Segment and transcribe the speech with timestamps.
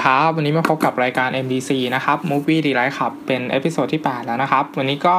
[0.00, 4.02] ดีครับ วันนี้มาพบกับรายการ MDC นะครับ Movie d e l i g h t ครับเป็น episode ที่
[4.14, 5.16] 8 แล้วนะครับ วันนี้ก็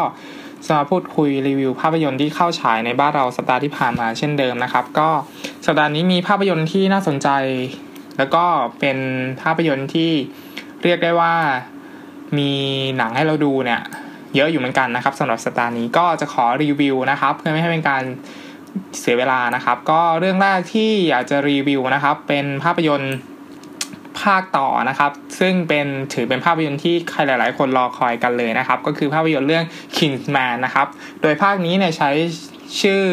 [0.66, 5.09] จะมาพูดคุยรีวิวภาพยนตร์ที่เข้าฉายในบ้านเราสัปดาห์ที่ผ่านมาเช่นเดิมนะครับ ก็
[5.66, 7.30] สัปดาห์นี้มีภาพยนตร์ที่น่าสนใจ
[8.17, 8.45] แล้วก็
[8.80, 8.98] เป็น
[9.41, 10.12] ภาพยนตร์ที่
[10.84, 11.34] เรียกได้ว่า
[12.38, 12.51] มี
[12.98, 13.82] หนังให้เราดูเนี่ย
[14.35, 18.04] เยอะอยู่เหมือนกันนะครับสำหรับสัปดาห์นี้ก็จะขอรีวิวนะครับ เพื่อไม่ให้เป็นการ
[18.99, 23.16] เสียเวลานะครับ ก็เรื่องแรกที่อยากจะรีวิวนะครับ เป็นภาพยนตร์
[24.23, 29.65] ภาคต่อนะครับ ซึ่งเป็นถือเป็นภาพยนตร์ที่ใครหลาย ๆ คนรอคอยกันเลยนะครับ ก็คือภาพยนตร์เรื่อง
[29.97, 30.87] Kingsman นะครับ
[31.21, 32.09] โดยภาคนี้เนี่ยใช้
[32.81, 33.03] ชื่อ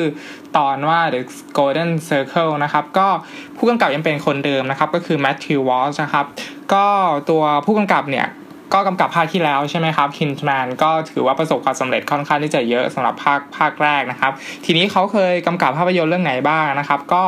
[0.57, 1.21] ตอนว่า The
[1.59, 3.09] Golden Circle นะครับ ก็
[3.57, 6.27] ผู้กำกับยังเป็นคนเดิมนะครับ ก็คือ Matthew Walsh นะครับ
[6.75, 6.87] ก็
[7.31, 8.29] ตัวผู้กำกับเนี่ย
[8.75, 14.33] ก็กำกับภาคที่แล้วใช่ไหมครับ Kingsman ก็ถือว่าประสบความสำเร็จค่อนข้างที่จะเยอะสำหรับภาคภาคแรกนะครับ
[14.65, 17.23] ทีนี้เขาเคยกำกับภาพยนตร์เรื่องไหนบ้างนะครับ ก็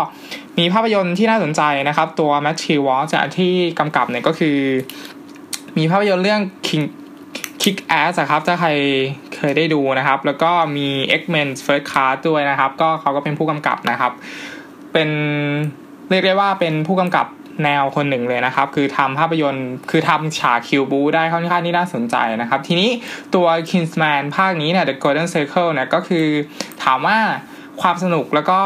[0.60, 4.58] มีภาพยนตร์ที่น่าสนใจนะครับ ตัว Matthew Walsh ที่กำกับเนี่ยก็คือ
[5.78, 6.84] มีภาพยนตร์เรื่อง King
[7.62, 8.70] Kick Ass อะครับ ถ้าใคร
[9.36, 10.88] เคยได้ดูนะครับ แล้วก็มี
[11.20, 14.12] X-Men First Class ด้วยนะครับ ก็เขาก็เป็นผู้กำกับนะครับ
[14.92, 15.10] เป็น
[16.10, 17.26] เรียกได้ว่าเป็นผู้กำกับ
[17.64, 22.90] แนวคนหนึ่งเลยนะครับ คือทำภาพยนตร์คือทำฉากคิวบูได้ค่อนข้างที่น่าสนใจนะครับ ทีนี้
[23.34, 26.26] ตัว Kingsman ภาคนี้เนี่ย The Golden Circle เนี่ยก็คือ
[26.84, 27.18] ถามว่า
[27.82, 28.60] ความสนุกแล้วก็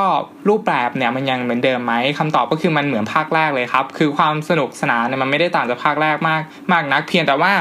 [0.49, 6.43] รูปแบบเนี่ยมันยังเหมือนเดิมไหมคำตอบก็คือมันเหมือนภาคแรกเลยครับ คือความสนุกสนานเนี่ยมันไม่ได้ต่างจากภาคแรกมาก
[6.73, 7.53] มากนัก เพียงแต่ว่า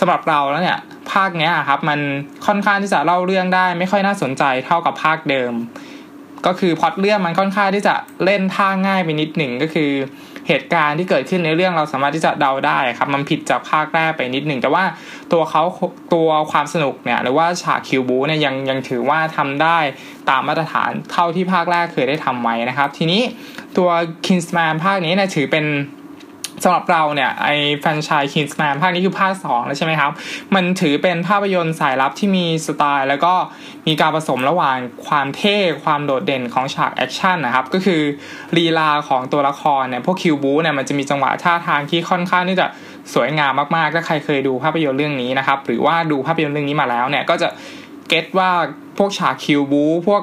[0.00, 0.78] สำหรับเราแล้วเนี่ย
[1.12, 2.00] ภาคเนี้ยครับมัน
[2.46, 5.52] ค่อนข้างที่จะเล่าเรื่องได้ ไม่ค่อยน่าสนใจเท่ากับภาคเดิม
[6.46, 7.94] ก็คือพล็อตเรื่องมันค่อนข้างที่จะ
[8.24, 9.90] เล่นท่าง่ายไปนิดหนึ่งก็คือ
[10.48, 14.84] เหตุการณ์ที่เกิดขึ้นในเรื่องเราสามารถที่จะเดาได้ครับ มันผิดจากภาคแรกไปนิดหนึ่งแต่ว่า
[15.32, 15.62] ตัวเขา
[16.14, 19.78] ตัวความสนุกเนี่ยหรือว่าฉากคิวบู๊เนี่ยยังยังถือว่าทำได้
[20.30, 23.22] ตามมาตรฐานเท่าที่ภาคแรกเคยได้ทำไว้นะครับ ทีนี้
[23.76, 23.88] ตัว
[24.26, 25.66] Kingsman ภาคนี้เนี่ยถือเป็น
[26.62, 27.48] สำหรับเราเนี่ยไอ
[27.78, 30.10] แฟรนไชส์ Kingsman ภาคนี้คือภาค2แล้วใช่ไหมครับ
[30.54, 33.32] มันถือเป็นภาพยนตร์สายลับที่มีสไตล์ แล้วก็
[33.86, 34.76] มีการผสมระหว่าง
[35.06, 38.02] ความเท่ความโดดเด่นของฉากแอคชั่นนะครับก็คือ
[38.56, 42.66] ลีลาของตัวละครเนี่ยพวกคิวบู๊เนี่ยมันจะมีจังหวะท่าทางที่ค่อนข้างที่จะ
[43.14, 47.48] สวยงามมากๆ ถ้าใครเคยดูภาพยนตร์เรื่องนี้นะครับ หรือว่าดูภาพยนตร์เรื่องนี้มาแล้วเนี่ยก็จะ
[48.08, 48.50] เก็ตว่า
[48.98, 50.22] พวกฉากคิวบู พวก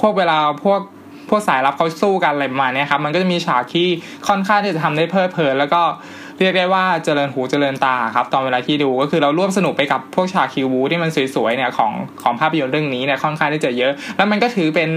[0.00, 0.80] พวกเวลาพวก
[1.34, 3.86] วกสายลับเขาสู้กันอะไรประมาณนี้ครับมันก็จะมีฉากที่
[4.28, 5.82] ค่อนข้างที่จะทำได้เพลิดเพลินแล้วก็
[6.38, 14.90] เรียกได้ว่าเจริญหูเจริญตาครับตอนเวลาที่ดูก็คือเราร่วมสนุกไปกับพวกฉากคิวบูที่มันสวยๆเนี่ยของของภาพยนตร์เรื่องนี้เนี่ยค่อนข้างที่จะเยอะ แล้วมันก็ถือเป็น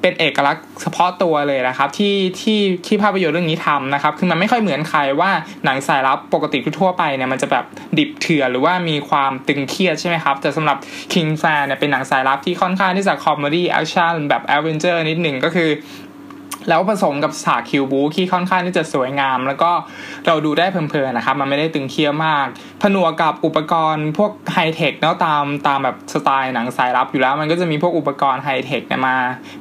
[0.00, 5.30] เป็นเอกลักษณ์เฉพาะตัวเลยนะครับที่ที่ที่ภาพยนตร์เรื่องนี้ทำนะครับคือมันไม่ค่อยเหมือนใครว่า
[5.64, 7.64] หนังสายลับปกติทั่วไปเนี่ยมันจะแบบ
[7.98, 10.76] ดิบเถื่อนหรือว่ามีความตึงเครียดใช่ไหมครับแต่สำหรับ
[11.12, 15.68] Kingsman เนี่ยเป็นหนังสายลับที่ค่อนข้างที่จะ comedy action แบบ adventure นิดหนึ่งก็คือ
[16.68, 19.70] แล้วผสมกับฉากคิวบู๊ที่ค่อนข้างที่จะสวยงาม แล้วก็
[20.26, 22.46] เราดูได้เพลินๆนะครับ มันไม่ได้ตึงเครียดมาก
[22.82, 29.16] ผนวกกับอุปกรณ์พวกไฮเทคเนาะตามตามแบบสไตล์หนังสายลับอยู่แล้ว มันก็จะมีพวกอุปกรณ์ไฮเทคเนี่ยมา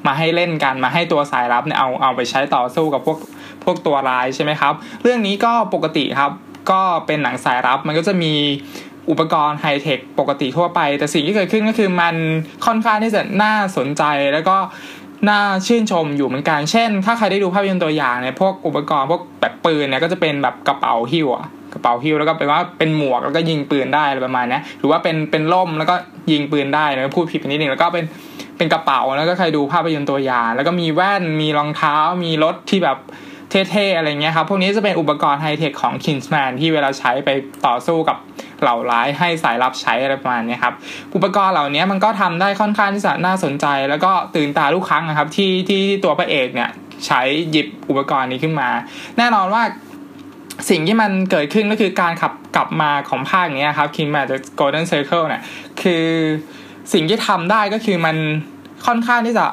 [0.08, 3.18] มาให้เล่นกันมาให้ตัวสายลับเนี่ยเอาเอาไปใช้ต่อสู้กับพวก
[3.64, 4.74] พวกตัวร้ายใช่ไหมครับ
[5.04, 6.32] เรื่องนี้ก็ปกติครับ
[6.72, 8.34] ก็เป็นหนังสายลับมันก็จะมี
[9.10, 12.16] อุปกรณ์ไฮเทคปกติทั่วไป แต่สิ่งที่เกิดขึ้นก็คือมัน
[12.66, 14.58] ค่อนข้างที่จะน่าสนใจแล้วก็
[15.30, 25.96] น่าชื่นชมอยู่เหมือนกัน เช่น ถ้าใครได้ดูภาพยนตร์ตัวอย่างเนี่ยพวกอุปกรณ์พวกแบบปืนเนี่ยก็จะเป็นแบบกระเป๋าหิ้วอะกระเป๋าหิ้วแล้วก็เป็นว่าเป็นหมวกแล้วก็ยิงปืนได้อะไรประมาณนี้หรือว่าเป็นเป็นล่มแล้วก็
[26.32, 28.06] ยิงปืนได้นะพูดผิดไปนิดนึงแล้วก็เป็น
[28.58, 32.98] เป็นกระเป๋าแล้วก็ใครดูภาพยนตร์ตัวอย่าง แล้วก็มีแว่นมีรองเท้ามีรถที่แบบ
[33.50, 37.30] เท่ๆอะไรเงี้ยครับพวกนี้จะเป็นอุปกรณ์ไฮเทคของ Kingsman ที่เวลาใช้ไป
[37.68, 38.18] ต่อสู้กับ
[38.62, 40.74] เหล่าร้ายให้สายลับใช้อะไรประมาณนี้ครับ
[41.16, 46.70] อุปกรณ์เหล่านี้มันก็ทำได้ค่อนข้างที่จะน่าสนใจ แล้วก็ตื่นตาทุกครั้งนะครับที่ที่ตัวพระเอกเนี่ย
[47.06, 47.22] ใช้
[47.52, 48.70] หยิบอุปกรณ์นี้ขึ้นมา
[49.18, 49.64] แน่นอนว่า
[50.70, 55.42] สิ่งที่มันเกิดขึ้นก็คือการขับกลับมาของภาคนี้ครับ Kingman The Golden Circle เนี่ย
[55.82, 56.06] คือ
[56.94, 58.18] สิ่งที่ทำได้ก็คือมัน
[58.86, 59.46] ค่อนข้างที่จะ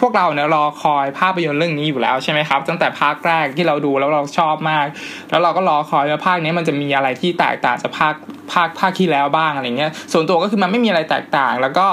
[0.00, 4.86] พวกเราเนี่ยรอคอยภาพยนตร์เรื่องนี้อยู่แล้วใช่ไหมครับ ตั้งแต่ภาคแรกที่เราดูแล้วเราชอบมาก
[5.30, 8.14] แล้วเราก็รอคอยว่าภาคนี้มันจะมีอะไรที่แตกต่างจากภาค
[8.52, 11.86] ภาคภาคที่แล้วบ้างอะไรเงี้ย ส่วนตัวก็คือมันไม่มีอะไรแตกต่าง แล้วก็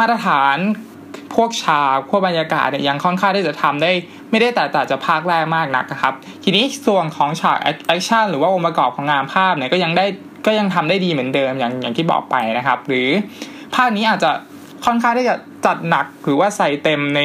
[0.00, 0.58] มาตรฐาน
[1.34, 3.90] พวกฉากพวกบรรยากาศเนี่ยยังค่อนข้างที่จะทำได้
[4.30, 6.14] ไม่ได้แตกต่างจากภาคแรกมากนักครับ
[6.44, 10.06] ทีนี้ส่วนของฉากแอคชั่นหรือว่าองค์ประกอบของงานภาพเนี่ยก็ยังได้
[10.46, 13.08] ก็ยังทำได้ดีเหมือนเดิมอย่างอย่างที่บอกไปนะครับ หรือ
[13.74, 14.30] ภาคนี้อาจจะ
[14.84, 15.36] ค่อนข้างที่จะ
[15.66, 17.20] จัดหนักหรือว่าใส่เต็มใน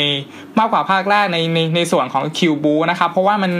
[0.59, 3.51] มากกว่าภาคแรกในในในส่วนของคิวบู๊นะครับเพราะว่ามัน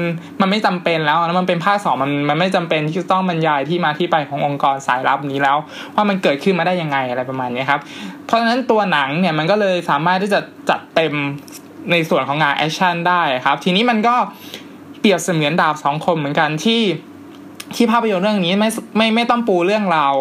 [0.42, 5.58] มันไม่จำเป็นแล้วนะมันเป็นภาคสองมันมันไม่จำเป็นที่จะต้องบรรยายที่มาที่ไปขององค์กรสายลับนี้แล้ว
[5.96, 7.82] ว่ามันเกิดขึ้นมาได้ยังไงอะไรประมาณนี้ครับ
[8.26, 10.40] เพราะฉะนั้นตัวหนังเนี่ยมันก็เลยสามารถที่จะ
[10.70, 11.14] จัดเต็ม
[11.92, 14.16] ในส่วนของงานแอคชั่นได้ครับ ทีนี้มันก็
[15.00, 16.82] เปรียบเสมือนดาบสองคมเหมือนกันที่
[17.76, 20.14] ที่ภาพยนตร์เรื่องนี้ไม่ไม่ไม่ต้องปูเรื่องราว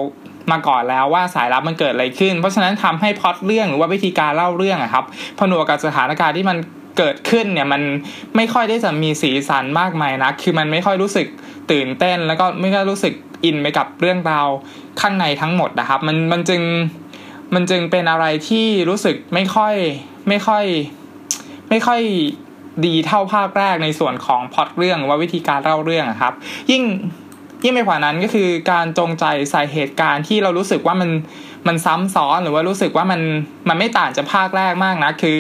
[0.53, 5.05] มาก่อนแล้วว่าสายลับมันเกิดอะไรขึ้น เพราะฉะนั้นทำให้พล็อตเรื่องหรือว่าวิธีการเล่าเรื่องอะครับ
[5.39, 6.57] ผนวกกับสถานการณ์ที่มัน
[6.99, 7.83] เกิดขึ้นเนี่ยมัน
[8.37, 11.27] ไม่ค่อยได้จะมีสีสันมากมายนะคือมันไม่ค่อยรู้สึก
[11.71, 13.15] ตื่นเต้น แล้วก็ไม่ค่อยรู้สึก
[13.45, 14.49] อินไปกับเรื่องราว
[15.01, 16.63] ข้างในทั้งหมดนะครับ มันมันจึง
[17.55, 19.75] มันจึงเป็นอะไรที่รู้สึกไม่ค่อย
[20.29, 20.65] ไม่ค่อย
[21.71, 22.01] ไม่ค่อย
[22.87, 26.35] ดีเท่าภาคแรกในส่วนของพล็อตเรื่องว่าวิธีการเล่าเรื่องครับ
[26.71, 26.83] ยิ่ง
[27.65, 31.11] ยิ่งไปกว่านั้นก็คือการจงใจใส่เหตุการณ์ที่เรารู้สึกว่ามัน
[31.69, 33.21] มันซ้ำซ้อนหรือว่ารู้สึกว่ามัน
[33.69, 35.39] มันไม่ต่างจากภาคแรกมากนะคือ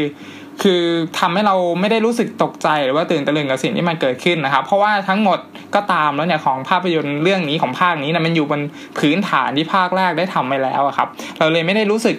[0.62, 0.82] คือ
[1.18, 5.38] ทำให้เราไม่ได้รู้สึกตกใจหรือว่าตื่นตะลึงกับสิ่งที่มันเกิดขึ้นนะครับ เพราะว่าทั้งหมด
[5.74, 8.60] ก็ตามแล้วเนี่ยของภาพยนตร์เรื่องนี้ของภาคนี้นะมันอยู่บน
[8.98, 11.08] พื้นฐานที่ภาคแรกได้ทำไปแล้วครับ
[11.38, 12.16] เราเลยไม่ได้รู้สึก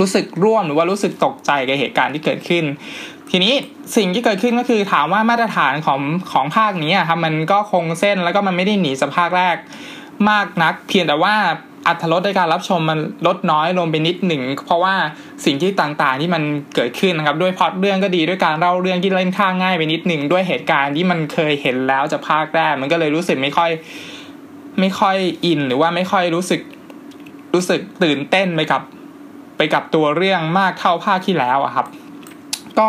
[0.00, 2.64] รู้สึกร่วมหรือว่ารู้สึกตกใจกับเหตุการณ์ที่เกิดขึ้น
[3.36, 3.54] ทีนี้
[3.96, 6.00] สิ่งที่เกิดขึ้นก็คือถามว่ามาตรฐานของ
[6.32, 9.56] ของภาคนี้ครับมันก็คงเส้นแล้วก็มันไม่ได้หนีจากภาคแรก
[10.28, 11.34] มากนัก เพียงแต่ว่า
[11.86, 14.94] อัตรสในการรับชมมันลดน้อยลงไปนิดหนึ่ง เพราะว่า
[15.44, 16.42] สิ่งที่ต่างๆที่มัน
[16.74, 23.70] เกิดขึ้นนะครับ ด้วยพอดเรื่องก็ดีด้วยการเล่าเรื่องที่เล่นข้างง่ายไปนิดหนึ่งด้วยเหตุการณ์ที่มันเคยเห็นแล้วจากภาคแรกมันก็เลยรู้สึกไม่ค่อย
[24.80, 26.60] ไม่ค่อยอิน หรือว่าไม่ค่อยรู้สึก
[27.54, 28.82] รู้สึกตื่นเต้นไปกับ
[29.56, 31.86] ไปกับตัวเรื่องมากเท่าภาคที่แล้วอะครับ
[32.78, 32.88] ก็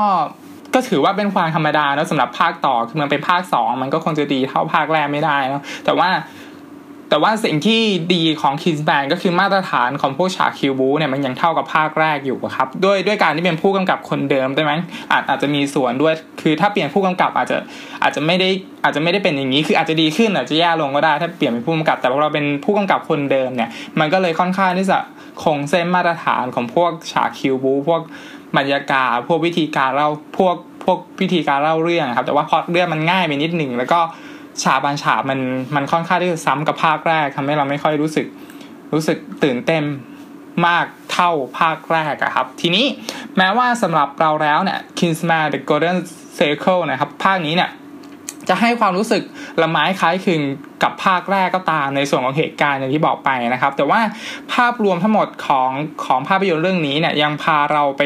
[0.74, 6.10] ก็ถือว่าเป็นความธรรมดานะสำหรับภาคต่อคือมันเป็นภาคสองมันก็คงจะดีเท่าภาคแรกไม่ได้นะแต่ว่า
[7.10, 7.82] แต่ว่าสิ่งที่
[8.14, 14.74] ดีของคิสแบนก็คือมาตรฐานของพวกฉากคิวบูเนี่ยมันยังเท่ากับภาคแรกอยู่ครับด้วยด้วยการที่เป็นผู้กำกับคนเดิมได้ไหม
[15.12, 17.58] อาจอาจจะมีส่วนด้วยคือถ้าเปลี่ยนผู้กำกับอาจจะ
[18.04, 18.50] อาจจะไม่ได้
[18.84, 24.98] อาจจะไม่ได้เป็นอย่างนี้คืออาจจะดีขึ้นอาจจะแย่ลงก็ได้ถ้าเปลี่ยนเป็นผู้กำกับ แต่พอเราเป็นผู้กำกับคนเดิมเนี่ยมันก็เลยค่อนข้างที่จะ
[25.44, 28.02] คงเส้นมาตรฐานของพวกฉากคิวบูพวก
[28.57, 30.56] บรรยากาศพวกวิธีการเล่าพวก
[30.86, 34.00] พวกวิธีการเล่าเรื่องครับ แต่ว่าพอเรื่องมันง่ายไปนิดหนึ่งแล้วก็
[34.63, 35.40] ฉากบางฉากมัน
[35.75, 38.28] มันค่อนข้างที่จะซ้ำกับภาคแรกทำให้เราไม่ค่อยรู้สึก
[38.94, 39.84] รู้สึกตื่นเต้น
[40.68, 42.86] มากเท่าภาคแรกอะครับ ทีนี้
[43.38, 45.98] แม้ว่าสำหรับเราแล้วเนี่ย Kingsman The Golden
[46.40, 47.69] Circle นะครับ ภาคนี้เนี่ย
[48.50, 49.24] จะให้ความรู้สึก
[49.62, 50.42] ละไม้คล้ายคลึง
[50.83, 54.01] กับภาคแรกก็ตามในส่วนของเหตุการณ์อย่างที่บอกไปนะครับ แต่ว่า
[54.53, 55.71] ภาพรวมทั้งหมดของ
[56.06, 58.01] ของภาพยนตร์เรื่องนี้เนี่ยยังพาเราไป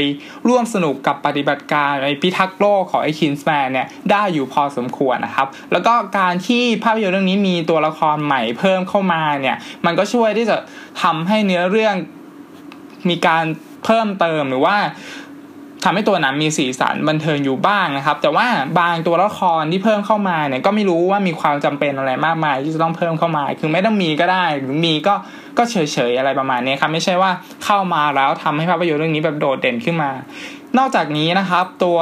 [0.48, 10.58] ร่วมสนุกกับปฏิบัติการในพิทักษ์โลกของไอคินส์แมนเนี่ยได้อยู่พอสมควรนะครับ แล้วก็การที่ภาพยนตร์เรื่องนี้มีตัวละครใหม่เพิ่มเข้ามาเนี่ยมันก็ช่วยที่จะ
[11.02, 11.96] ทำให้เนื้อเรื่อง
[13.10, 13.46] มีการ
[13.86, 14.78] เพิ่มเติมหรือว่า
[15.84, 18.48] ทำให้ตัวหนังมีสีสันบันเทิงอยู่บ้างนะครับ แต่ว่า
[18.80, 25.14] บางตัวละครที่เพิ่มเข้ามาเนี่ยก็ไม่รู้ว่ามีความจำเป็นอะไรมากมาย ที่จะต้องเพิ่มเข้ามา คือไม่ต้องมีก็ได้ หรือมีก็
[25.58, 25.76] ก็เฉ
[26.10, 27.32] ยๆอะไรประมาณนี้ครับไม่ใช่ว่า
[27.66, 30.12] เข้ามาแล้วทำให้ภาพยนตร์เรื่องนี้แบบโดดเด่นขึ้นมา
[30.78, 32.00] นอกจากนี้นะครับ ตัว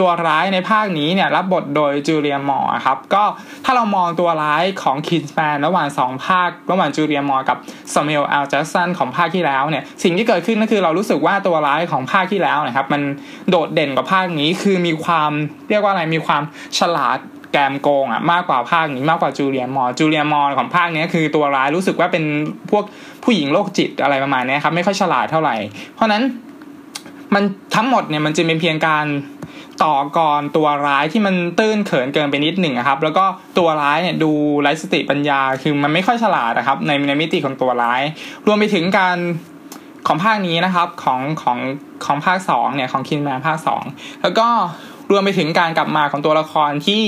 [0.00, 3.24] ตัวร้ายในภาคนี้เนี่ยรับบทโดยจูเลียมอร์ครับก็
[3.64, 7.58] ถ้าเรามองตัวร้ายของคิงส์แมนระหว่าง 2 ภาค ระหว่างจูเลียนมัวร์กับ
[7.92, 13.02] ซามูเอลแอลแจ็คสันของภาคที่แล้วเนี่ยสิ่งที่เกิดขึ้นก็คือเรารู้สึกว่าตัวร้ายของภาคที่แล้วนะครับมัน
[13.50, 15.32] โดดเด่นกว่าภาคนี้คือมีความ
[15.70, 16.42] เรียกว่าอะไรมีความ
[16.78, 17.18] ฉลาด
[17.52, 22.24] แกมโกงอะมากกว่าภาคนี้มากกว่าจูเลียนมัวร์จูเลียนมัวร์ของภาคนี้คือตัวร้ายรู้สึกว่าเป็น
[22.70, 22.84] พวก
[23.24, 25.56] ผู้หญิงโรคจิตอะไรประมาณนี้ครับไม่ค่อยฉลาดเท่าไหร่
[25.94, 26.22] เพราะนั้น
[27.34, 27.44] มัน
[27.76, 29.06] ทั้งหมดเนี่ยมันจะเป็นเพียงการ
[29.84, 33.24] ต่อกรตัวร้ายที่มันตื้นเขินเกินไปนิดหนึ่งครับ แล้วก็
[33.58, 38.02] ตัวร้ายเนี่ยดูไร้สติปัญญาคือมันไม่ค่อยฉลาดนะครับในในมิติของตัวร้าย
[38.46, 39.16] รวมไปถึงการ
[40.06, 41.58] ของภาคนี้นะครับของของ
[42.04, 43.82] ของภาคสองเนี่ยของคิงส์แมนภาคสอง
[44.22, 44.48] แล้วก็
[45.10, 47.02] รวมไปถึงการกลับมาของตัวละครที่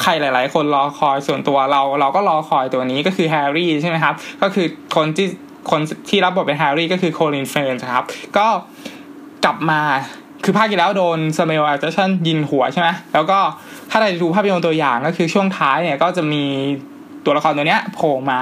[0.00, 4.66] ใครหลาย ๆ คนรอคอยส่วนตัวเราเราก็รอคอยตัวนี้ก็คือแฮร์รี่ใช่ไหมครับก็คือ
[4.96, 5.26] คนที่
[5.70, 8.04] คนที่รับบทเป็นแฮร์รี่ก็คือโคลินเฟิร์ธครับ
[8.36, 8.46] ก็
[9.44, 9.80] กลับมา
[10.44, 13.38] คือภาคที่แล้วโดนสเมลอาจชันยิงหัวใช่ไหมแล้วก็
[13.90, 16.44] ถ้าเราดูภาพยนตร์ตัวอย่างก็คือช่วงท้ายเนี่ยก็จะมี
[17.26, 18.40] ตัวละครตัวเนี้ยโผล่มา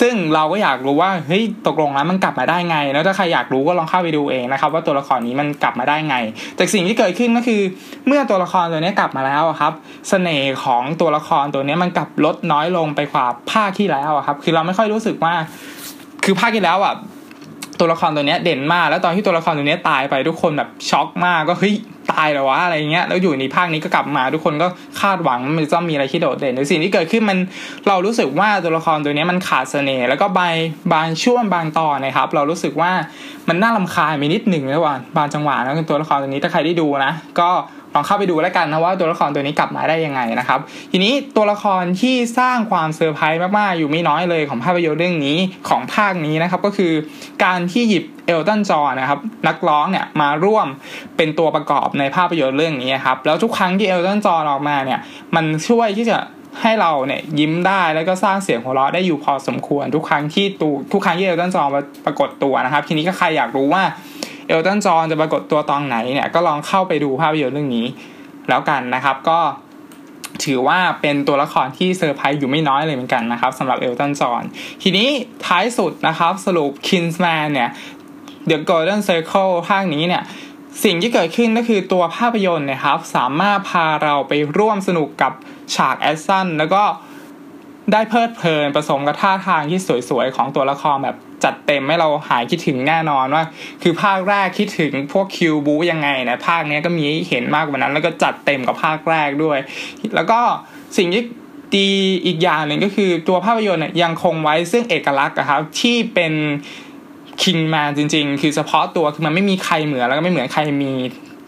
[0.00, 6.16] ซึ่งเราก็อยากรู้ว่าเฮ้ยตกลงแล้วมันกลับมาได้ไง แล้วถ้าใครอยากรู้ก็ลองเข้าไปดูเองนะครับ ว่าตัวละครนี้มันกลับมาได้ไง
[6.56, 7.60] แต่สิ่งที่เกิดขึ้นก็คือ
[8.06, 15.34] เมื่อตัวละครตัวนี้กลับมาแล้วครับสเสน่ห์ของตัวละครตัวนี้มันกลับลดน้อยลงไปกว่าภาคที่แล้วครับ คือเราไม่ค่อยรู้สึกว่า
[16.24, 16.94] คือภาคที่แล้วอะ
[17.78, 21.74] ตัวละครตัวนี้เด่นมาก แล้วตอนที่ตัวละครตัวนี้ตายไปทุกคนแบบช็อกมากก็เฮ้ย
[22.12, 24.66] ตายแล้ววะอะไรเงี้ยแล้วอยู่ในภาคนี้ก็กลับมาทุกคนก็
[25.00, 27.38] คาดหวังมันจะมีอะไรที่โดดเด่นในสิ่งที่เกิดขึ้นมัน
[27.88, 30.40] เรารู้สึกว่าตัวละครตัวนี้มันขาดเสน่ห์แล้วก็ใบ
[30.94, 32.92] บางช่วงบางตอนนะครับ เรารู้สึกว่า
[33.48, 37.50] มันน่าลำคาญไปนิดหนึ่งแล้วว่าบางจังหวะนะตัวละครตัวนี้ถ้าใครได้ดูนะก็
[37.94, 40.60] ลองเข้าไปดูแล้วกันนะว่าตัวละครตัวนี้กลับมาได้ยังไงนะครับ
[40.92, 46.92] ทีนี้ตัวละครที่สร้างความเซอร์ไพรส์มากๆ อยู่ไม่น้อยเลยของภาพยนตร์เรื่องนี้ของภาคนี้นะครับก็คือ
[47.44, 50.66] การที่หยิบเอลตันจอห์นนะครับนักร้องเนี่ยมาร่วม
[51.16, 54.98] เป็นตัวประกอบในภาพยนตร์เรื่องนี้ครับแล้วทุกครั้งที่เอลตันจอห์นออกมาเนี่ย
[55.34, 56.18] มันช่วยที่จะ
[56.62, 61.68] ให้เราเนี่ยยิ้มได้แล้วก็สร้างเสียงหัวเราะได้อยู่พอสมควร ทุกครั้งที่ตูทุกครั้งที่เอลตันจอห์น
[62.06, 63.82] ปรากฏตัวนะครับ ทีนี้ก็ใครอยากรู้ว่า
[64.48, 67.86] เอลตันจอห์นจะปรากฏตัวตอนไหนเนี่ยก็ลองเข้าไปดูภาพยนตร์เรื่องนี้
[68.48, 69.40] แล้วกันนะครับก็
[70.44, 74.42] ถือว่าเป็นตัวละครที่เซอร์ไพรส์อยู่ไม่น้อยเลยเหมือนกันนะครับสำหรับเอลตันจอห์น
[74.82, 75.08] ทีนี้
[75.46, 77.70] ท้ายสุดนะครับสรุป Kingsman เนี่ย
[78.50, 80.22] The Golden Circle ภาคนี้เนี่ย
[80.84, 85.32] สิ่งที่เกิดขึ้นก็คือตัวภาพยนตร์นะครับ สามารถพาเราไปร่วมสนุกกับ
[85.74, 86.82] ฉากแอคชั่นแล้วก็
[87.92, 93.44] ได้เพลิดเพลินผสมกับท่าทางที่สวยๆ ของตัวละครแบบ จัดเต็มให้เราหายคิดถึงแน่นอนว่า
[93.82, 99.58] คือภาคแรกคิดถึงพวกคิวบูยังไงนะภาคนี้ก็มีเห็นมากกว่านั้น แล้วก็จัดเต็มกับภาคแรกด้วย
[100.14, 100.40] แล้วก็
[100.96, 101.22] สิ่งที่
[101.76, 101.90] ดี
[102.26, 106.32] อีกอย่างหนึ่งก็คือตัวภาพยนตร์เนี่ยยังคงไว้ซึ่งเอกลักษณ์ครับที่เป็น
[107.42, 110.92] คิงแมนจริง ๆ คือเฉพาะตัวคือมันไม่มีใครเหมือนแล้วก็ไม่เหมือนใครมี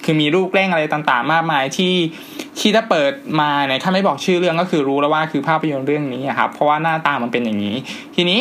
[0.05, 1.95] คือมีรูปเร่งอะไรต่างๆ มากมายที่
[2.59, 7.77] ที่ถ้าเปิดมาเนี่ยถ้าไม่บอกชื่อเรื่องก็คือรู้แล้วว่าคือภาพยนตร์เรื่องนี้ครับเพราะว่าหน้าตามันเป็นอย่างนี้
[8.17, 8.41] ทีนี้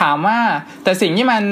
[0.00, 0.38] ถามว่า
[0.84, 1.42] แต่สิ่งที่มัน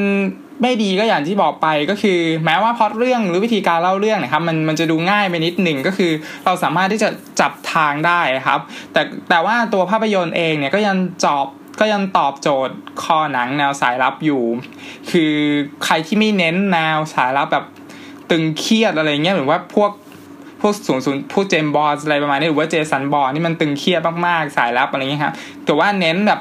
[0.63, 6.13] ไม่ดีก็อย่างที่บอกไปก็คือ แม้ว่าพอดเรื่องหรือวิธีการเล่าเรื่องนะครับมันมันจะดูง่ายไปนิดหนึ่งก็คือ
[6.45, 7.09] เราสามารถที่จะ
[7.41, 8.61] จับทางได้ครับ
[8.93, 11.47] แต่แต่ว่าตัวภาพยนตร์เองเนี่ยก็ยังจอบ
[11.81, 14.43] ก็ยังตอบโจทย์คอหนังแนวสายลับอยู่
[15.11, 15.33] คือ
[15.85, 17.65] ใครที่ไม่เน้นแนวสายลับแบบ
[18.31, 19.91] ตึงเครียดอะไรเงี้ยหรือว่าพวก
[20.61, 26.41] พวกศูนย์ศูนย์พวกเจมบอลอะไรประมาณนี้หรือว่าเจสันบอลนี่มันตึงเครียดมากๆสายลับอะไรเงี้ยครับแต่ว่าเน้นแบบ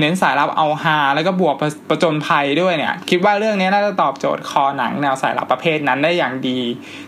[0.00, 1.54] เน้นสายลับเอาฮาแล้วก็บวก
[1.88, 6.58] ประจนภัยด้วยเนี่ย คิดว่าเรื่องนี้น่าจะตอบโจทย์คอหนังแนวสายลับประเภทนั้นได้อย่างดี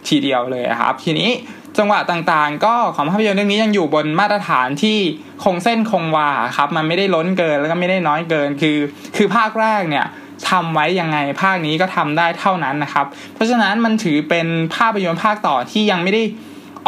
[0.08, 1.30] ทีเดียวเลยครับ ทีนี้
[1.78, 4.98] จังหวะต่างๆ ก็ของภาพยนตร์เรื่องนี้ยังอยู่บนมาตรฐานที่
[5.44, 8.78] คงเส้นคงวาครับ มันไม่ได้ล้นเกินแล้วก็ไม่ได้น้อยเกินคือ
[9.16, 10.06] คือภาคแรกเนี่ย
[10.50, 16.22] ทำไว้ยังไงภาคนี้ก็ทำได้เท่านั้นนะครับ เพราะฉะนั้นมันถือเป็นภาพยนตร์ภาคต่อที่ยังไม่ได้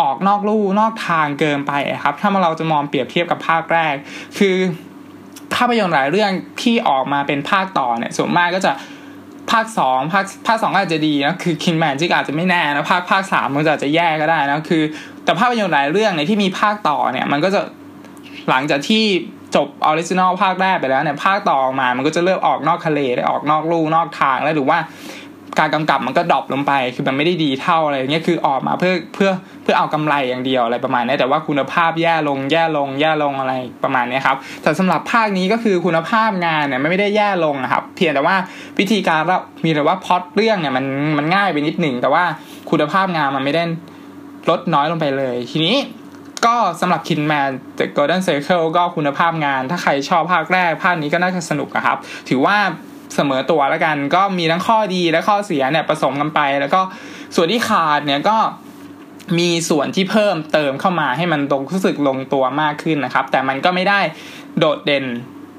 [0.00, 1.72] ออกนอกลู่นอกทางเกินไป
[2.02, 3.94] ครับ ถ้าเราจะมองเปรียบเทียบกับภาคแรก
[4.38, 4.56] คือ
[5.56, 6.30] ภาพยนตร์หลายเรื่อง
[6.62, 8.72] ที่ออกมาเป็นภาคต่อเนี่ยส่วนมากก็จะ
[9.50, 14.82] ภาคสองภาคภาคสองก็อาจจะดีนะคือคิงส์แมนที่อาจจะไม่แน่นะภาคภาคสามมันอาจจะแย่ก็ได้นะคือ
[15.24, 17.60] แต่ภาพยนตร์หลายเรื่องในที่มีภาคต่อเนี่ยมันก็จะ
[18.50, 19.04] หลังจากที่
[19.56, 24.78] จบ original ภาคแรกไปแล้วเนี่ยภาคต่อมา มันก็จะเริ่มออกนอกทะเลได้ออกนอกลู่นอกทางแล้วหรือว่า
[25.58, 29.30] การกำกับมันก็ drop ลงไป คือมันไม่ได้ดีเท่าอะไรเงี้ยคือออกมาเพื่อเพื่อ
[29.62, 38.36] เพื่อเอากำไรอย่างเดียวอะไรประมาณนี้แต่ว่าคุณภาพแย่ลงแย่ลงแย่ลงอะไรประมาณนี้ครับแต่สำหรับภาคนี้ก็คือคุณภาพงานเนี่ยไม่ได้แย่ลงนะครับ เพียงแต่ว่า
[38.78, 40.84] วิธีการเรามีแต่ว่าพอดเรื่องเนี่ยมัน
[41.18, 42.24] มันง่ายไปนิดหนึ่งแต่ว่า
[42.70, 43.62] คุณภาพงานมันไม่ได้
[44.50, 45.76] ลดน้อยลงไปเลย ทีนี้
[46.46, 51.98] ก็สำหรับคินแมน The Golden Circle ก็คุณภาพงาน ถ้าใครชอบภาคแรก ภาคนี้ก็น่าจะสนุกครับ
[52.28, 52.56] ถือว่า
[53.14, 56.80] เสมอตัวแล้วกัน ก็มีทั้งข้อดีและข้อเสียเนี่ยผสมกันไป แล้วก็
[57.36, 58.38] ส่วนที่ขาดเนี่ยก็
[59.38, 64.00] มีส่วนที่เพิ่มเติมเข้ามาให้มันตรงรู้สึกลงตัวมากขึ้นนะครับ แต่มันก็ไม่ได้
[64.58, 65.04] โดดเด่น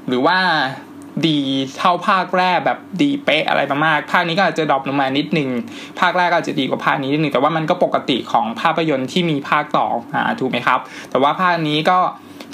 [0.07, 0.37] หรือว่า
[1.27, 1.39] ดี
[1.77, 5.49] เท่าภาคแรกแบบดีเป๊ะอะไรประมาณภาคนี้ก็อาจจะดรอปลงมานิดนึง
[5.99, 11.99] ภาคแรกก็อาจจะดีกว่าภาคนี้นิดนึงแต่ว่ามันก็ปกติของภาพยนตร์ที่มีภาคต่ออ่าถูกไหมครับ แต่ว่าภาคนี้ก็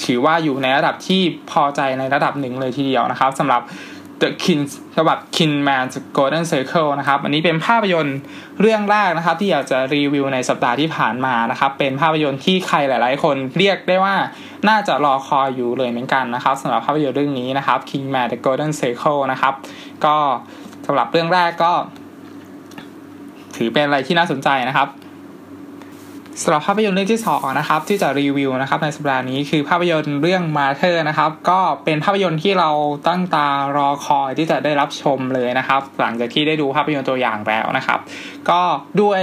[0.06, 1.22] ถือว่าอยู่ในระดับที่
[1.52, 3.62] พอใจในระดับหนึ่งเลยทีเดียวนะครับสำหรับ
[4.22, 4.60] The Kin
[4.98, 5.86] ฉบับ Kin Man
[6.18, 8.18] Golden Circle นะครับ อันนี้เป็นภาพยนตร์
[8.62, 14.16] เรื่องแรกนะครับ ที่อยากจะรีวิวในสัปดาห์ที่ผ่านมานะครับ เป็นภาพยนตร์ที่ใครหลายๆ คนเรียกได้ว่า
[14.70, 19.54] น่าจะรอคอยอยู่เลยเหมือนกันนะครับสำหรับภาพยนตร์เรื่องนี้นะครับ King Man The Golden Circle นะครับ
[20.06, 20.16] ก็
[20.86, 21.74] สำหรับเรื่องแรกก็
[23.56, 24.88] ถือเป็นอะไรที่น่าสนใจนะครับ
[26.42, 32.70] สำหรับภาพยนตร์เรื่องที่สองนะครับที่จะรีวิวนะครับในสัปดาห์นี้คือภาพยนตร์เรื่องมาเธอร์นะครับก็เป็นภาพยนตร์ที่เรา
[33.08, 33.48] ตั้งตา
[33.78, 38.00] รอคอยที่จะได้รับชมเลยนะครับ หลังจากที่ได้ดูภาพยนตร์ตัวอย่างแล้วนะครับ
[38.50, 38.62] ก็
[39.02, 39.22] ด้วย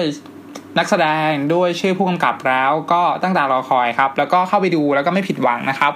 [0.79, 5.93] นักแสดงด้วยชื่อผู้กำกับแล้วก็ตั้งตารอคอยครับ แล้วก็เข้าไปดูแล้วก็ไม่ผิดหวังนะครับ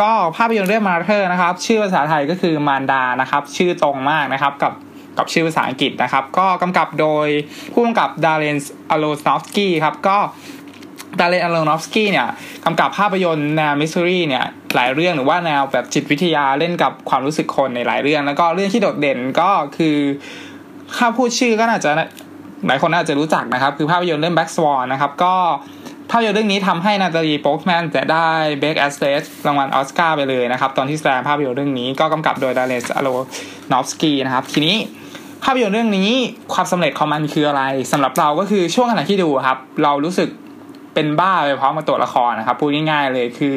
[0.00, 4.74] ก็ภาพยนตร์เรื่อง Mother นะครับ ชื่อภาษาไทยก็คือมารดานะครับ ชื่อตรงมากนะครับกับ
[5.18, 7.28] กับชื่อภาษาอังกฤษนะครับ ก็กำกับโดย
[7.72, 10.18] ผู้กำกับดาร์เรนส์อโลสนอฟสกี้ครับก็
[11.20, 12.28] ดาร์เรนอโรนอฟสกี้เนี่ย
[12.64, 14.44] กำกับภาพยนตร์แนว mystery เนี่ย
[14.74, 19.96] หลายเรื่องหรือว่าแนวแบบจิตวิทยาเล่นกับความรู้สึกคนในหลายเรื่อง แล้วก็เรื่องที่โดดเด่นก็คือ
[20.96, 21.90] ถ้าพูดชื่อก็น่าจะ
[22.66, 25.34] หลายคนน่าจะรู้จักนะครับ คือภาพยนตร์เรื่อง Black Swan นะครับก็
[26.10, 28.28] ภาพยนตร์เรื่องนี้ทำให้นาตาลีพอร์ตแมนจะได้
[28.60, 33.08] Best Actress รางวัลออสการ์ไปเลยนะครับ ตอนที่แสดงภาพยนตร์เรื่องนี้ก็กำกับโดยดาร์เรนอโร
[33.72, 34.76] นอฟสกี้นะครับ ทีนี้
[35.44, 36.10] ภาพยนตร์เรื่องนี้
[36.54, 40.28] ความสำเร็จของมันคืออะไรสำหรับเราก็คือช่วงขณะที่ดูครับ เรารู้สึก
[40.96, 43.56] เป็นบ้าไปพร้อมกับตัวละครนะครับพูดง่ายๆเลยคือ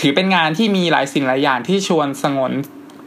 [0.00, 2.52] ถือเป็นงานที่มีหลายสิ่งหลายอย่างที่ชวนฉงน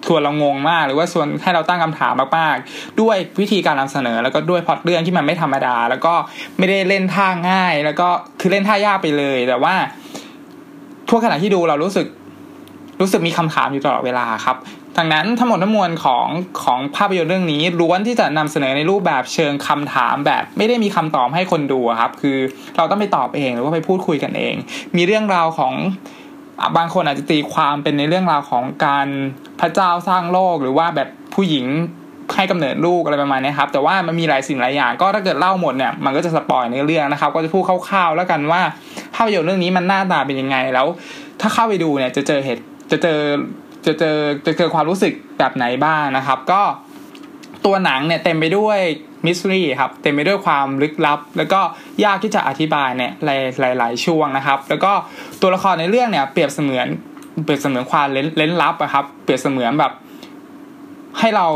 [0.06, 6.14] ชวนเรางงมาก หรือว่าชวนให้เราตั้งคำถามมากๆ ด้วยวิธีการนำเสนอแล้วก็ด้วยพอดเรื่องที่มันไม่ธรรมดา แล้วก็
[6.58, 8.08] ไม่ได้เล่นท่าง่าย แล้วก็
[8.40, 9.76] คือเล่นท่ายากไปเลย แต่ว่า
[11.10, 12.08] ทั่วขณะที่ดูเรารู้สึก
[13.02, 14.58] รู้สึกมีคำถามอยู่ตลอดเวลาครับ
[14.98, 16.28] ดังนั้นทั้งหมดทั้งมวลของ
[16.64, 22.38] ของภาพยนตร์เรื่องนี้ล้วนที่จะนำเสนอในรูปแบบเชิงคำถามแบบ ไม่ได้มีคำตอบให้คนดูครับ คือ
[22.78, 24.56] เราต้องไปตอบเองหรือว่าไปพูดคุยกันเอง
[24.96, 25.74] มีเรื่องราวของ
[26.78, 29.08] บางคนอาจจะตีความเป็นในเรื่องราวของการ
[29.60, 31.66] พระเจ้าสร้างโลกหรือว่าแบบผู้หญิง
[32.36, 38.62] ให้กำเนิดลูกอะไรประมาณนี้ครับแต่ว่ามันมีหลายสิ่งหลายอย่าง ก็ถ้าเกิดเล่าหมดเนี่ยมันก็จะสปอยในเรื่องนะครับ ก็จะพูดคร่าวๆแล้วกันว่า
[39.16, 40.88] ภาพยนตร์เรื่องนี้มันหน้าตาเป็นยังไงแล้ว
[41.42, 43.20] ถ้าเข้าไปดูเนี่ยจะเจอเหตุจะเจอ
[43.88, 46.62] จะเจอจะเจอความรู้สึกแบบไหนบ้างนะครับ ก็
[47.66, 48.80] ตัวหนังเนี่ยเต็มไปด้วย
[49.26, 51.60] มิสทรีครับเต็มไปด้วยความลึกลับ แล้วก็
[52.04, 53.28] ยากที่จะอธิบายเนี่ยห
[53.64, 54.92] ลายหลายช่วงนะครับ แล้วก็
[55.42, 56.88] ตัวละครในเรื่องเนี่ยเปรียบเสมือน
[57.44, 59.94] เปรียบเสมือนความเล้นลับอะครับ เปรียบเสมือนแบบ
[61.20, 61.48] ให้เรา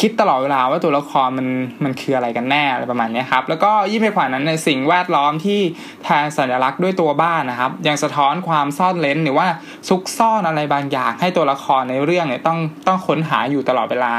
[0.00, 1.48] คิดตลอดเวลาว่าตัวละครมัน
[1.84, 5.60] มันคืออะไรกันแน่อะไรประมาณนี้ครับแล้วก็ยิ่งไปกว่านั้นในสิ่งแวดล้อมที่
[6.02, 9.46] แทนสัญลักษณ์ด้วยตัวบ้านนะครับยังสะท้อนความซ่อนเลนหรือว่า
[9.88, 14.12] ซุกซ่อนอะไรบางอย่าง ให้ตัวละครในเรื่องเนี่ยต้องต้องค้นหาอยู่ตลอดเวลา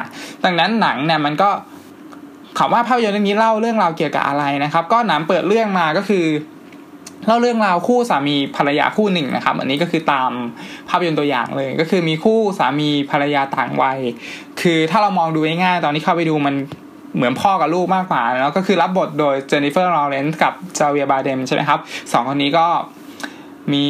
[0.44, 1.50] ดังนั้นหนังเนี่ยมันก็
[2.58, 6.26] ถามว่าภาพยนตร์เรื่องนี้เล่าเรื่องราวเกี่ยวกับอะไรนะครับ ก็หนังเปิดเรื่องมาก็คือ
[7.26, 10.32] เล่าเรื่องราวคู่สามีภรรยาคู่หนึ่งนะครับ อันนี้ก็คือตาม
[10.90, 14.00] ภาพยนตร์ตัวอย่างเลย ก็คือมีคู่สามีภรรยาต่างวัย
[14.62, 16.56] คือถ้าเรามองดูง่ายๆตอนที่เข้าไปดูมัน
[17.16, 21.80] เหมือนพ่อกับลูกมากกว่าแล้วก็คือรับบทโดยเจนนิเฟอร์ลอเรนซ์กับฮาเวียร์บาร์เดมใช่ไหมครับ
[22.12, 22.66] สองคนนี้ก็
[23.74, 23.86] มี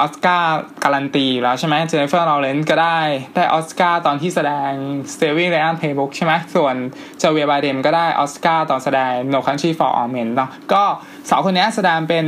[0.00, 3.00] ออสการ์การันตีแล้วใช่ไหมเจนนิเฟอร์ลอเรนซ์ก็ได้
[3.36, 4.72] ได้ออสการ์ตอนที่แสดง
[5.18, 6.74] Silver Linings Playbook ใช่ไหมส่วน
[7.18, 10.82] ฮาเวียร์บาร์เดมก็ได้ออสการ์ตอนแสดง No Country for Old Men เนาะก็
[11.30, 12.26] สองคนนี้แสดงเป็น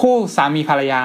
[0.00, 1.02] คู่สามีภรรยา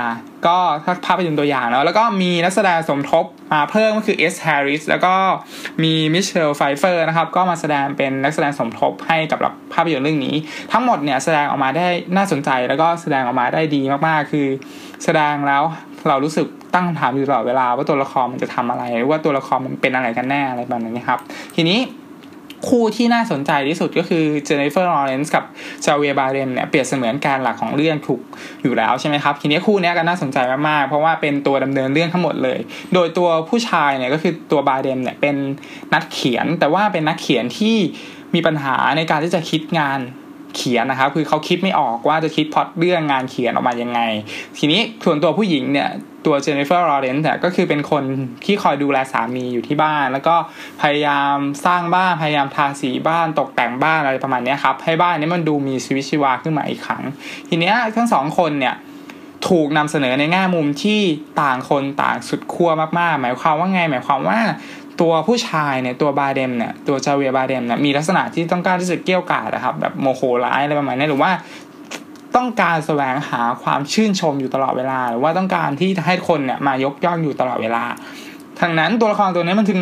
[0.47, 5.13] ก็ถ้าภาพยนตร์ตัวอย่างเนาะแล้วก็มีนักแสดงสมทบมาเพิ่มก็คือเอ็ดแฮร์ริสแล้วก็
[5.83, 9.39] มีมิเชลไฟเฟอร์นะครับ ก็มาแสดงเป็นนักแสดงสมทบให้กับ
[9.73, 10.35] ภาพยนตร์เรื่องนี้
[10.71, 14.47] ทั้งหมดเนี่ยแสดงออกมาได้น่าสนใจแล้วก็แสดงออกมาได้ดีมากๆ คือ
[15.03, 15.63] แสดงแล้ว
[16.07, 21.19] เรารู้สึกตั้งคำถามอยู่ตลอดเวลาว่าตัวละครมันจะทำอะไรว่าตัวละครมันเป็นอะไรกันแน่อะไรแบบนี้ครับ
[21.55, 21.79] ทีนี้
[22.69, 25.43] คู่ที่น่าสนใจที่สุดก็คือเจนนิเฟอร์ลอเรนซ์กับ
[25.85, 28.21] ฮาเวียร์บาร์เดมเนี่ยเปรียบเสมือนแกนหลักของเรื่องถูก
[28.63, 30.37] อยู่แล้วใช่ไหมครับ ทีนี้คู่นี้ก็น่าสนใจ
[30.69, 32.59] มากๆ เพราะว่าเป็นตัวดำเนินเรื่องทั้งหมดเลย
[32.93, 35.35] โดยตัวผู้ชายเนี่ยก็คือตัวบาร์เดมเนี่ยเป็น
[35.93, 37.77] นักเขียน แต่ว่าเป็นนักเขียนที่
[38.35, 39.99] มีปัญหาในการที่จะคิดงาน
[40.57, 43.99] เขียนนะครับ คือเขาคิดไม่ออกว่าจะคิดพล็อตเรื่องงานเขียนออกมายังไง
[44.57, 45.89] ทีนี้ส่วนตัวผู้หญิงเนี่ย
[46.25, 48.03] ตัวเจนนิเฟอร์ลอเรนซ์เนี่ยก็คือเป็นคน
[48.45, 50.35] ที่คอยดูแลสามีอยู่ที่บ้าน แล้วก็
[50.81, 57.03] พยายามสร้างบ้านพยายามทาสีบ้านตกแต่งบ้านอะไรประมาณนี้ครับ ให้บ้านนี้มันดูมีชีวิตชีวาขึ้นมาอีกครั้ง
[57.49, 58.75] ทีเนี้ยทั้งสองคนเนี่ย
[59.49, 61.01] ถูกนำเสนอในแง่มุมที่
[61.41, 64.39] ต่างคนต่างสุดขั้วมากๆ หมายความว่าไง หมายความว่า
[65.01, 71.31] ตัวผู้ชายเนี่ยตัวบาร์เดมเนี่ยตัวฮาเวียร์บาร์เดมเนี่ยมีลักษณะที่ต้องการที่จะเกรี้ยวกราดนะครับแบบโมโหร้ายอะไรประมาณนี้หรือว่า
[72.35, 77.83] ต้องการแสวงหาความชื่นชมอยู่ตลอดเวลา หรือว่าต้องการที่จะให้คนเนี่ยมายกย่องอยู่ตลอดเวลา
[78.59, 79.81] ทั้งนั้นตัวละครตัวนี้มันถึง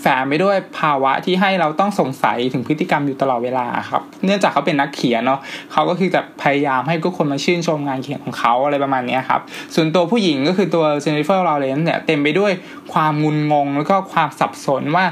[0.00, 5.40] แฝงไปด้วยภาวะที่ให้เราต้องสงสัยถึงพฤติกรรมอยู่ตลอดเวลาครับ เนื่องจากเขาเป็นนักเขียนเนาะ
[5.72, 9.40] เขาก็คือจะพยายามให้ทุกคนมาชื่นชมงานเขียนของเขาอะไรประมาณนี้ครับ
[9.74, 12.52] ส่วนตัวผู้หญิงก็คือตัวเจนนิเฟอร์ลอเรนซ์เนี่ยเต็มไปด้วย
[12.92, 15.04] ความงุนงง แล้วก็ความสับสนว่า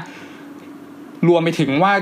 [1.27, 1.93] รวมไปถึงว่า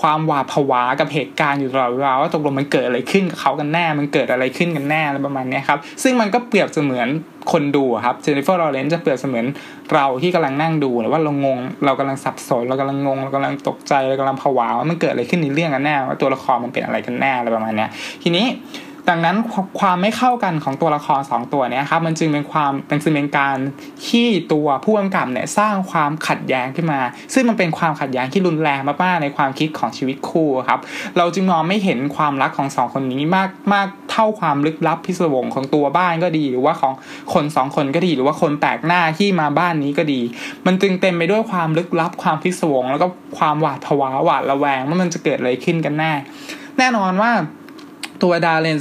[0.00, 7.08] ความหวาดผวากับเหตุการณ์อยู่ตลอดเวลาว่าตกลงมันเกิดอะไรขึ้นกับเขากันแน่ มันเกิดอะไรขึ้นกันแน่อะไรประมาณนี้ครับ ซึ่งมันก็เปรียบเสมือน
[7.52, 9.44] คนดูครับเจนนิเฟอร์ลอเรนซ์จะเปรียบเสมือน
[9.94, 17.86] เราที่กำลังนั่งดูหรือว่าเรางง เรากำลังสับสน เรากำลังงง เรากำลังตกใจ เรากำลังผวาว่ามันเกิดอะไรขึ้นในเรื่องกันแน่ ว่าตัวละครมันเป็นอะไรกันแน่อะไรประมาณนี้
[18.22, 18.46] ทีนี้
[19.10, 19.36] ดังนั้น
[19.80, 23.56] ความไม่เข้ากันของตัวละครสองตัวนี้ครับมันจึงเป็นความเป็นซึ่งเป็นการ
[24.08, 27.00] ที่ตัวผู้กำกับเนี่ยสร้างความขัดแย้งขึ้นมา
[27.34, 30.80] ซึ่งมันเป็นความขัดแย้งที่รุนแรงมากๆในความคิดของชีวิตคู่ครับ
[31.16, 36.92] เราจึงมองไม่เห็นความรักของสองคนนี้มากมากเท่าความลึกลับพิศวงของตัวบ้านก็ดี หรือว่าของ
[37.34, 40.20] คนสองคนก็ดี หรือว่าคนแปลกหน้าที่มาบ้านนี้ก็ดี
[40.66, 43.06] มันจึงเต็มไปด้วยความลึกลับความพิศวง แล้วก็
[43.38, 46.12] ความหวาดผวาหวาดระแวงว่ามันจะเกิดอะไรขึ้นกันแน่
[46.78, 47.32] แน่นอนว่า
[48.22, 48.78] ตัวดาเลน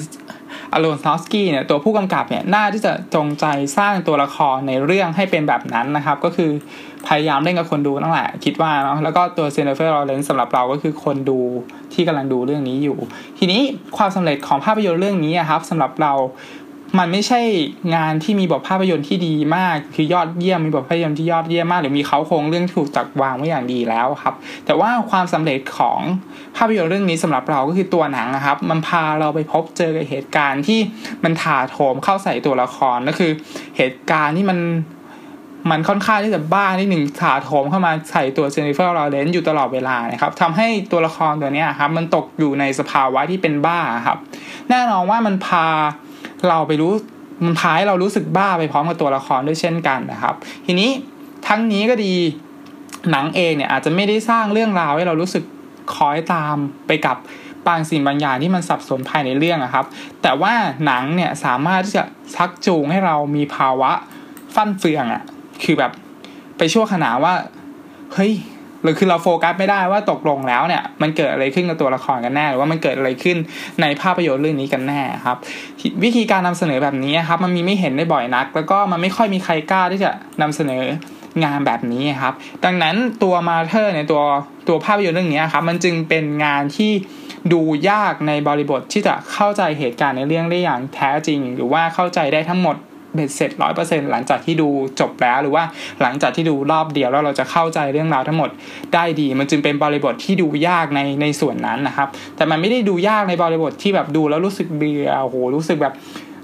[0.74, 3.46] อโลนซอสกี้เนี่ยตัวผู้กำกับเนี่ยน่าที่จะจงใจ
[3.78, 6.52] สร้างตัวละครในเรื่องให้เป็นแบบนั้นนะครับ ก็คือ
[7.08, 11.40] พยายามเล่นกับคนดูนั่นแหละคิดว่าเนาะแล้วก็ตัวเซนเฟอร์ลอเรนซ์สำหรับเราก็คือคนดู
[11.94, 12.98] ที่กำลังดูเรื่องนี้อยู่
[13.40, 13.62] ทีนี้
[13.98, 16.14] ความสำเร็จของภาพยนตร์เรื่องนี้ครับสำหรับเรา
[17.00, 17.42] มันไม่ใช่
[17.96, 24.34] งานที่มีบทภาพยนตร์ที่ดีมาก คือยอดเยี่ยมมีบทภาพยนตร์ที่ยอดเยี่ยมมากหรือมีเขาโครงเรื่องถูกจัดวางไว้อย่างดีแล้วครับ
[24.66, 26.00] แต่ว่าความสำเร็จของ
[26.56, 30.80] ภาพยนตร์เรื่องนี้สำหรับเราก็คือตัวหนังนะครับ มันพาเราไปพบเจอกับเหตุการณ์ที่
[31.24, 33.32] มันถาโถมเข้าใส่ตัวละครก็คือ
[33.78, 34.60] เหตุการณ์ที่มัน
[35.72, 44.18] มันค่อนข้างที่จะบ้านิดหนึ่งถาโถมเข้ามาใส่ตัวเจนนิเฟอร์ลอเรนซ์อยู่ตลอดเวลานะครับทำให้ตัวละครตัวนี้ครับมันตกอยู่ในสภาวะที่เป็นบ้าครับ
[44.70, 45.68] แน่นอนว่ามันพา
[46.50, 46.92] เราไปรู้
[47.44, 50.90] มันพาเรารู้สึกบ้าไปพร้อมกับตัวละครด้วยเช่นกันนะครับ ทีนี้
[51.48, 52.14] ทั้งนี้ก็ดี
[53.12, 55.44] หนังเองเนี่ยอาจจะไม่ได้สร้างเรื่องราวให้เรารู้สึก
[55.96, 56.56] คล้อยตาม
[56.88, 57.18] ไปกับ
[57.68, 59.86] บางสิ่งบางอย่างที่มันสับสนภายในเรื่องอะครับ
[60.22, 60.54] แต่ว่า
[60.86, 62.04] หนังเนี่ยสามารถที่จะ
[62.36, 63.92] ชักจูงให้เรามีภาวะ
[64.56, 65.24] ฟั่นเฟืองอะ
[65.64, 65.92] คือแบบ
[66.58, 67.34] ไปชั่วขณะว่า
[68.14, 68.34] เฮ้ย
[68.84, 73.38] หรือคือเราโฟกัสไม่ได้ว่าตกลงแล้วเนี่ยมันเกิดอะไรขึ้นกับตัวละครกันแน่หรือว่ามันเกิดอะไรขึ้น
[73.82, 75.38] ในภาพยนตร์เรื่องนี้กันแน่ครับ
[76.04, 80.84] วิธีการนำเสนอแบบนี้ครับมันมีไม่เห็นได้บ่อยนัก แล้วก็มันไม่ค่อยมีใครกล้าที่จะนำเสนอ
[81.44, 82.34] งานแบบนี้ครับ
[82.66, 84.22] ดังนั้นตัวมาเธอร์ในตัว
[84.68, 86.92] ตัวภาพยนตร์เรื่องนี้ครับมันจึงเป็นงานที่
[87.54, 92.76] ดูยากในบริบทที่จะเข้าใจเหตุการณ์ในเรื่องได้อย่างแท้จริง หรือว่าเข้าใจได้ทั้งหมด
[93.14, 94.68] เบ็ดเสร็จร้อยเปอร์เซ็นหลังจากที่ดู
[95.00, 95.64] จบแล้วหรือว่า
[96.02, 98.50] หลังจากที่ดูรอบเดียวแล้วเราจะเข้าใจเรื่องราวทั้งหมด
[98.94, 105.94] ได้ดี มันจึงเป็นบริบทที่ดูยากในในส่วนนั้นนะครับ แต่มันไม่ได้ดูยากในบริบทที่แบบดูแล้วรู้สึกเบื่อโอ้โหรู้สึกแบบ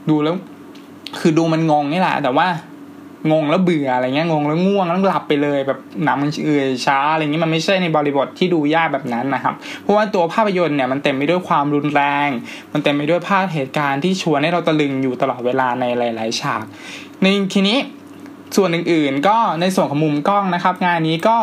[0.09, 0.35] ดูแล้ว
[1.19, 2.47] คือดูมันงงนี่แหละ แต่ว่า
[3.31, 12.29] งงแล้วเบื่ออะไรเงี้ยงงแล้วง่วงแล้วหลับไปเลยแบบหนังมันเอื่อยช้าอะไรเงี้ยมันไม่ใช่ในบริบทที่ดูยากแบบนั้นนะครับ เพราะว่าตัวภาพยนตร์เนี่ยมันเต็มไปด้วยความรุนแรง
[12.73, 16.63] มันเต็มไปด้วยภาพเหตุการณ์ที่ชวนให้เราตะลึงอยู่ตลอดเวลาในหลาย ๆ ฉาก
[17.21, 17.77] ในทีนี้
[18.55, 21.35] ส่วนอื่นๆ ก็ในส่วนของมุมกล้องนะครับ งานนี้ก็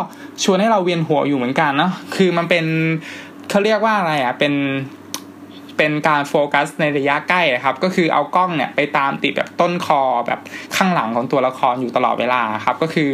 [0.44, 2.64] ชวนให้เราเวียนหัวอยู่เหมือนกันเนาะคือมันเป็น
[3.50, 4.52] เขาเรียกว่าอะไรอะเป็น
[5.78, 10.40] เป็นการโฟกัสในระยะใกล้นะครับ ก็คือเอากล้องเนี่ยไปตามติดแบบต้นคอแบบ
[10.76, 13.10] ข้างหลังของตัวละครอยู่ตลอดเวลาครับก็คือ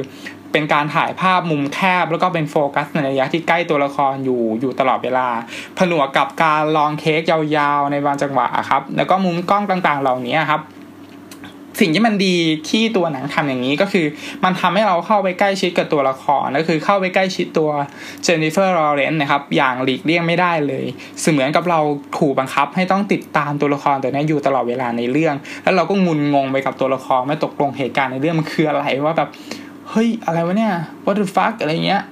[0.53, 5.29] เป็นการถ่ายภาพมุมแคบ แล้วก็เป็นโฟกัสในระยะที่ใกล้ตัวละครอยู่อยู่ตลอดเวลา
[5.79, 10.61] ผนวกกับการลองเค้กยาวๆในบางจังหวะครับ แล้วก็มุมกล้องต่างๆ เหล่านี้ครับ
[11.81, 12.37] สิ่งที่มันดี
[12.71, 14.07] ที่ตัวหนังทำอย่างนี้ก็คือ
[14.45, 17.71] มันทำให้เราเข้าไปใกล้ชิดกับตัวละครก็คือเข้าไปใกล้ชิดตัว
[18.23, 20.85] เจนนิเฟอร์ลอเรนต์นะครับ อย่างหลีกเลี่ยงไม่ได้เลย
[21.21, 21.81] เสมือนกับเรา
[22.19, 29.29] ถูกบังคับให้ต้องติดตามตัวละครตัวนี้อยู่ตลอดเวลาในเรื่อง แล้วเราก็งุนงงไปกับตัวละครไม่ตกลงเหตุการณ์ในเรื่องมันคืออะไรว่าแบบ
[29.91, 32.03] เฮ้ยอะไรวะเนี่ย what the fuck อะไรเงี้ย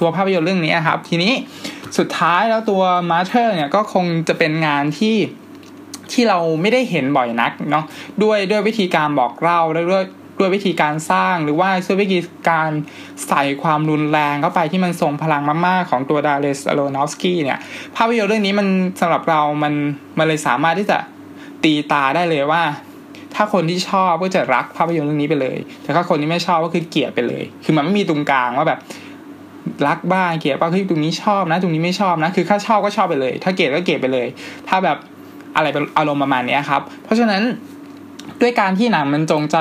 [0.00, 1.32] ตัวภาพยนตร์เรื่องนี้ครับ ทีนี้
[1.98, 5.16] สุดท้ายแล้วตัวมาเธอร์เนี่ยก็คงจะเป็นงานที่
[6.12, 7.84] ที่เราไม่ได้เห็นบ่อยนักเนาะ
[8.22, 10.04] ด้วยด้วยวิธีการบอกเล่าแล้วด้วย
[10.40, 12.70] ด้วยวิธีการสร้างหรือว่าด้วยวิธีการ
[13.28, 17.58] ใส่ความรุนแรงเข้าไปที่มันทรงพลังมากๆ ของตัวดาเลสอโลนอฟสกี้เนี่ย
[17.96, 18.66] ภาพยนตร์เรื่องนี้มัน
[19.00, 19.74] สำหรับเรามัน
[20.18, 20.98] มันเลยสามารถที่จะ
[21.64, 22.62] ตีตาได้เลยว่า
[23.34, 28.80] ถ้าคนที่ชอบก็จะรักภาพยนตร์เรื่องนี้ไปเลย แต่ถ้าคนที่ไม่ชอบก็คือเกลียดไปเลย คือมันไม่มีตรงกลางว่าแบบ
[29.86, 34.26] รักบ้างเกลียดบ้างคือตรงนี้ชอบนะ ตรงนี้ไม่ชอบนะ คือถ้าชอบก็ชอบไปเลย ถ้าเกลียดก็เกลียดไปเลย
[34.68, 34.98] ถ้าแบบ
[35.56, 37.42] อะไรเป็นอารมณ์ประมาณนี้ครับ เพราะฉะนั้น
[38.40, 39.56] ด้วยการที่หนังมันจงใจ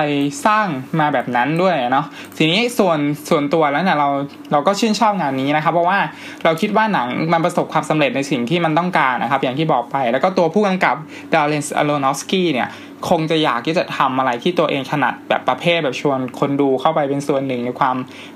[0.46, 0.68] สร้าง
[1.00, 2.06] มาแบบนั้นด้วยเนาะ
[2.38, 3.00] ทีนี้ส่วน
[3.30, 4.10] ส่วนตัวแล้วเนี่ยเรา
[4.52, 6.00] เราก็ชื่นชอบงานนี้นะครับ เพราะว่า
[6.44, 10.96] เราคิดว่าหนังมันประสบความสำเร็จในสิ่งที่มันต้องการนะครับ อย่างที่บอกไป แล้วก็ตัวผู้กำกับ
[11.34, 12.68] ดาร์เลนส์อโลนอฟสกี้เนี่ย
[13.10, 17.96] คงจะอยากที่จะทำอะไรที่ตัวเองถนัดแบบประเภทแบบชวนคนดูเข้าไปเป็นส่วนหนึ่งในความ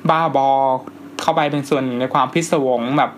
[0.10, 0.50] บ้าบอ
[1.22, 3.12] เข้าไปเป็นส่วนหนึ่งในความพิศวงแบบ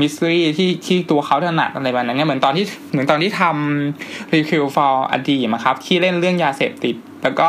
[0.00, 7.48] mystery ที่ที่ตัวเขาถนัดอะไรแบบนั้นเนี่ยเหมือนตอนที่เหมือนตอนที่ทำ Requiem for a Dream ครับที่เล่นเรื่องยาเสพติด แล้วก็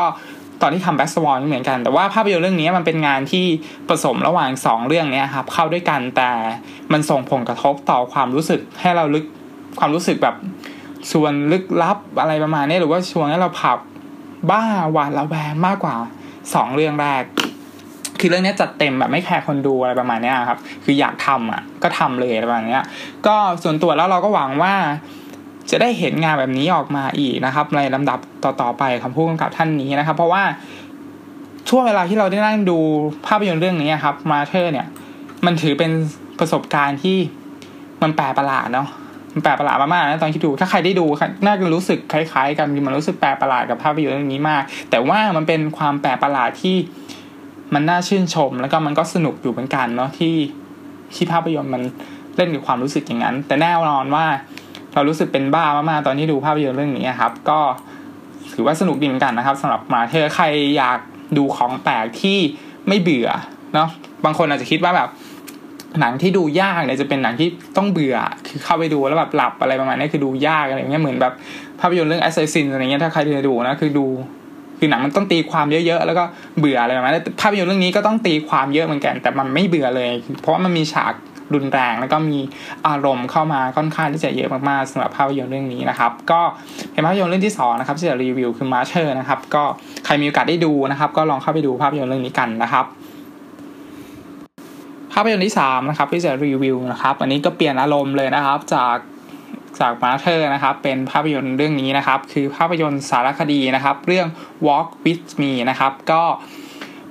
[0.62, 3.46] ตอนที่ทำแบ็กสวอนเหมือนกัน แต่ว่าภาพยนตร์เรื่องนี้มันเป็นงานที่
[3.90, 6.30] ผสมระหว่างสองเรื่องนี้ครับเข้าด้วยกันแต่
[6.92, 9.26] มันส่งผลกระทบต่อความรู้สึกให้เราลึก
[9.80, 10.36] ความรู้สึกแบบ
[11.12, 13.78] ส่วนลึกลับอะไรประมาณนี้หรือว่าชวนให้เราผับ
[14.50, 15.96] บ้าหวาดระแวงมากกว่า
[16.54, 17.24] สองเรื่องแรก
[18.20, 22.82] คือเรื่องนี้จัดเต็มแบบไม่แคร์คนดูอะไรประมาณนี้ครับ คืออยากทำอะก็ทำเลยประมาณนี้
[23.28, 24.74] ก็ส่วนตัวแล้วเราก็หวังว่า
[25.72, 30.44] จะได้เห็นงานแบบนี้ออกมาอีกนะครับ ในลำดับต่อๆไปคำพูดกับท่านนี้นะครับ เพราะว่า
[31.70, 32.78] ช่วงเวลาที่เราได้นั่งดู
[33.28, 34.88] ภาพยนตร์เรื่องนี้ครับมาเธอร์เนี่ย
[35.46, 35.92] มันถือเป็น
[36.40, 37.18] ประสบการณ์ที่
[38.02, 38.88] มันแปลกประหลาดเนาะ
[39.34, 41.06] มันแปลกประหลาดมากๆนะตอนที่ดูถ้าใครได้ดู
[41.46, 46.76] น่าจะรู้สึกคล้าย ๆ กันมันรู้สึกแปลกประหลาดกับภาพยนตร์เรื่องนี้มาก แต่ว่ามันเป็นความแปลกประหลาดที่
[47.74, 50.36] มันน่าชื่นชม แล้วก็มันก็สนุกอยู่เหมือนกันเนาะที่
[51.16, 51.82] ที่ภาพยนตร์มัน
[52.36, 54.26] เล่นกับความรู้สึกอย่างนั้น แต่แน่นอนว่า
[54.94, 57.60] เรารู้สึกเป็นบ้ามากๆตอนที่ดูภาพยนตร์เรื่องนี้ครับ ก็
[58.54, 60.46] ถือว่าสนุกดีเหมือนกันนะครับสำหรับมาเธอใคร
[60.78, 61.00] อยาก
[61.38, 62.38] ดูของแปลกที่
[62.88, 63.30] ไม่เบื่อ
[63.74, 63.90] เนาะ
[64.26, 65.10] บางคนอาจจะคิดว่าแบบ
[66.00, 71.34] หนังที่ดูยากเนี่ยจะเป็นหนังที่ต้องเบื่อ คือเข้าไปดูแล้วแบบหลับอะไรประมาณนี้คือดูยากอะไรเงี้ยเหมือนแบบ
[71.80, 74.06] ภาพยนตร์เรื่อง Assassin อะไรเงี้ยถ้าใครได้ดูนะคือดู
[74.80, 76.24] คือหนังมันต้องตีความเยอะๆแล้วก็
[76.60, 80.12] เบื่ออะไรประมาณนี้ภาพยนตร์เรื่องนี้ก็ต้องตีความเยอะเหมือนกัน แต่มันไม่เบื่อเลย
[80.42, 81.14] เพราะว่ามันมีฉาก
[81.54, 82.40] รุนแรงแล้วก็มี
[82.88, 86.42] อารมณ์เข้ามาค่อนข้างที่จะเยอะมากๆสำหรับภาพยนตร์เรื่องนี้นะครับ ก็
[86.92, 89.64] เป็นภาพยนตร์เรื่องที่2นะครับที่จะรีวิวคือมาเชอร์นะครับ ก็
[90.06, 92.86] ใครมีโอกาสได้ดูนะครับ ก็ลองเข้าไปดูภาพยนตร์เรื่องนี้กันนะครับ
[95.14, 98.96] ภาพยนตร์ที่3นะครับที่จะรีวิวนะครับ อันนี้ก็เปลี่ยนอารมณ์เลยนะครับ จาก
[99.80, 104.28] จากมาเธอร์นะครับเป็นภาพยนตร์เรื่องนี้นะครับ คือภาพยนตร์สารคดีนะครับ เรื่อง
[104.68, 106.24] Walk with Me นะครับ ก็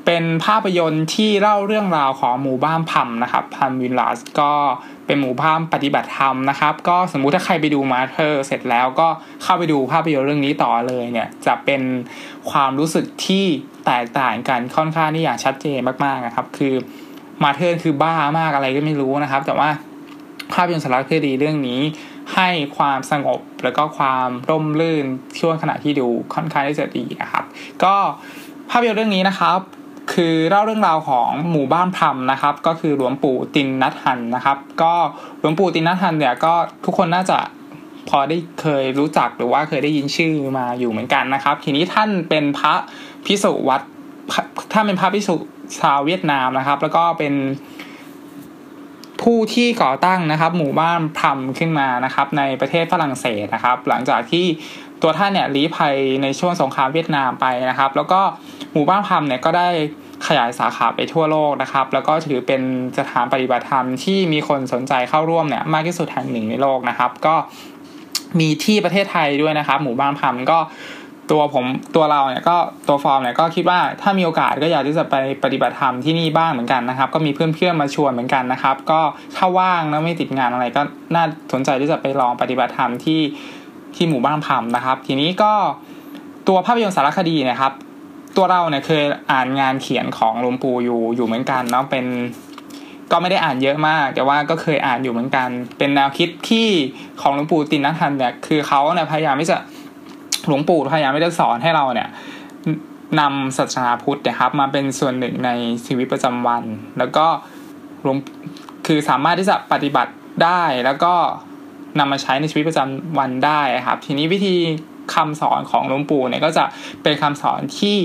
[0.07, 4.53] เป็นภาพยนตร์ที่เล่าเรื่องราวของหมู่บ้านพัมนะครับพัมวินลาสก็
[5.07, 9.09] เป็นหมู่บ้านปฏิบัติธรรมนะครับ ก็สมมุติถ้าใครไปดูมาเธอร์เสร็จแล้วก็
[9.43, 11.83] เข้าไปดูภาพยนตร์เรื่องนี้ต่อเลยเนี่ยจะเป็น
[12.51, 13.45] ความรู้สึกที่
[13.87, 16.75] แตกต่างกันค่อนข้างที่อย่างชัดเจนมากๆนะครับ คือ
[17.43, 19.69] มาเธอร์คือบ้ามากอะไรก็ไม่รู้นะครับ แต่ว่า
[20.53, 21.81] ภาพยนตร์สารคดีเรื่องนี้
[22.35, 25.07] ให้ความสงบแล้วก็ความร่มรื่น
[25.41, 27.45] ช่วงขณะที่ดูค่อนข้างที่จะดีนะครับ
[27.85, 27.95] ก็
[28.71, 29.59] ภาพยนตร์เรื่องนี้นะครับ
[30.13, 34.95] คือเล่าเรื่องราวของหมู่บ้านพรมนะครับ ก็คือหลวงปู่ตินนัทหันนะครับ ก็
[35.41, 37.39] หลวงปู่ตินนัทหันเนี่ยก็ทุกคนน่าจะ
[38.09, 42.75] พอได้เคยรู้จักหรือว่าเคยได้ยินชื่อมาอยู่เหมือนกันนะครับ ทีนี้ท่านเป็นพระ
[43.27, 43.83] พิสุวัด
[44.73, 45.35] ท่านเป็นพระพิสุ
[45.81, 47.35] ชาวเวียดนามนะครับ แล้วก็เป็น
[49.23, 54.47] ผู้ที่ก่อตั้งนะครับ หมู่บ้านพรมขึ้นมานะครับ ในประเทศฝรั่งเศสนะครับ หลังจากที่
[55.03, 58.21] ตัวท่านเนี่ยลี้ภัยในช่วงสงครามเวียดนามไปนะครับ แล้วก็
[58.73, 59.69] หมู่บ้านพรมเนี่ยก็ได้
[60.27, 62.63] ขยายสาขาไปทั่วโลกนะครับ แล้วก็ถือเป็น
[62.99, 67.35] สถานปฏิบัติธรรมที่มีคนสนใจเข้าร่วมเนี่ยมากที่สุดแห่งหนึ่งในโลกนะครับ ก็
[68.41, 70.59] มีที่ประเทศไทยด้วยนะครับ หมู่บ้านพรมก็
[71.31, 71.65] ตัวผม
[71.97, 72.57] ตัวเราเนี่ยก็
[72.89, 75.15] ตัวฟอร์มเนี่ยก็คิดว่าถ้ามีโอกาสก็อยากที่จะไป
[75.45, 79.01] ปฏิบัติธรรมที่นี่บ้างเหมือนกันนะครับ ก็มีเพื่อนๆมาชวนเหมือนกันนะครับ ก็
[79.37, 80.83] ถ้าว่างแล้วไม่ติดงานอะไรก็
[81.15, 83.21] น่าสนใจที่จะไปลองปฏิบัติธรรมที่
[83.97, 85.53] ที่หมู่บ้านพรมนะครับ ทีนี้ก็
[86.49, 87.73] ตัวภาพยนตร์สารคดีนะครับ
[88.37, 92.07] ตัวเราเนี่ยเคยอ่านงานเขียนของหลวงปู่อยู่อยู่เหมือนกันเนาะเป็น
[93.13, 96.69] ก็ไม่ได้อ่านเยอะมาก แต่ว่าก็เคยอ่านอยู่เหมือนกัน เป็นแนวคิดที่
[97.21, 99.57] ของหลวงปู่ตินนัทันเนี่ยคือเขาเนี่ยพยายามที่จะ
[100.47, 102.09] หลวงปู่พยายามไม่ได้สอนให้เราเนี่ย
[103.21, 105.51] นำศาสนาพุทธนะครับ มาเป็นส่วนหนึ่งใน
[105.87, 106.65] ชีวิตประจำวัน
[106.99, 107.27] แล้วก็
[108.03, 108.17] หลวง
[108.87, 110.13] คือสามารถที่จะปฏิบัติ
[110.45, 111.15] ได้แล้วก็
[111.99, 114.55] นำมาใช้ในชีวิตประจำวันได้ครับ ทีนี้วิธี
[115.15, 116.65] คำสอนของหลวงปู่เนี่ยก็จะ
[117.03, 117.97] เป็นคำสอนที่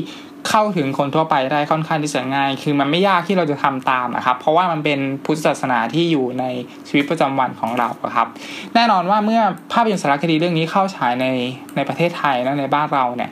[0.50, 6.46] เข้าถึงคนทั่วไปได้ค่อนข้างที่จะง่าย คือมันไม่ยากที่เราจะทำตามนะครับ เพราะว่ามันเป็นพุทธศาสนาที่อยู่ใน
[6.88, 8.28] ชีวิตประจำวันของเราครับ
[8.76, 9.42] แน่นอนว่าเมื่อ
[9.74, 11.26] ภาพยนตร์สารคดีเรื่องนี้เข้าฉายใน
[11.76, 13.30] ในประเทศไทยและในบ้านเราเนี่ย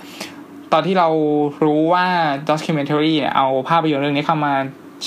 [0.73, 1.09] ตอนที่เรา
[1.63, 2.05] รู้ว่า
[2.49, 4.53] ด็อกิเมนทารีเนี่ยเอาภาพยนตร์เรื่องนี้เข้ามา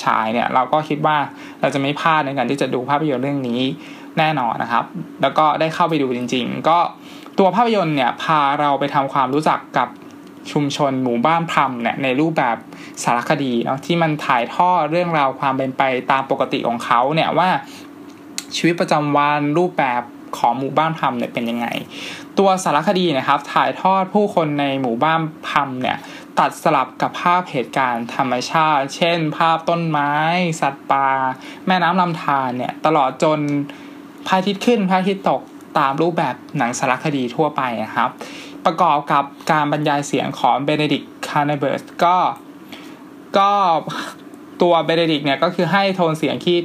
[0.03, 1.17] ฉายเนี่ย เราก็คิดว่า
[1.61, 3.61] เราจะไม่พลาดในการที่จะดูภาพยนตร์เรื่องนี้
[4.19, 4.85] แน่นอนนะครับ
[5.23, 6.79] แล้วก็ได้เข้าไปดูจริง ๆ ก็
[7.38, 9.88] ตัวภาพยนตร์เนี่ยพาเราไปทำความรู้จักกับ
[10.53, 12.57] ชุมชนหมู่บ้านพรมเนี่ยในรูปแบบ
[13.05, 17.49] สารคดีเนาะที่มันถ่ายทอดเรื่องราวความเป็นไปตามปกติของเขาเนี่ยว่า
[18.57, 20.03] ชีวิตประจำวันรูปแบบ
[20.39, 21.67] ของหมู่บ้านพรมเนี่ยเป็นยังไง
[22.39, 25.97] ตัวสารคดีนะครับถ่ายทอดผู้คนในหมู่บ้านพรมเนี่ย
[26.39, 30.13] ตัดสลับกับภาพเหตุการณ์ธรรมชาติ เช่น ภาพต้นไม้
[30.61, 31.09] สัตว์ป่า
[31.67, 33.39] แม่น้ำลำธารเนี่ยตลอดจน
[34.27, 35.41] พระอาทิตย์ขึ้นพระอาทิตย์ตก
[35.79, 38.11] ตามรูปแบบหนังสารคดีทั่วไปนะครับ
[38.66, 42.16] ประกอบกับการบรรยายเสียงของเบเนดิกคัมเบอร์แบตช์ก็
[43.38, 43.50] ก็
[44.62, 46.57] ตัวเบเนดิกเนี่ยก็คือให้โทนเสียงที่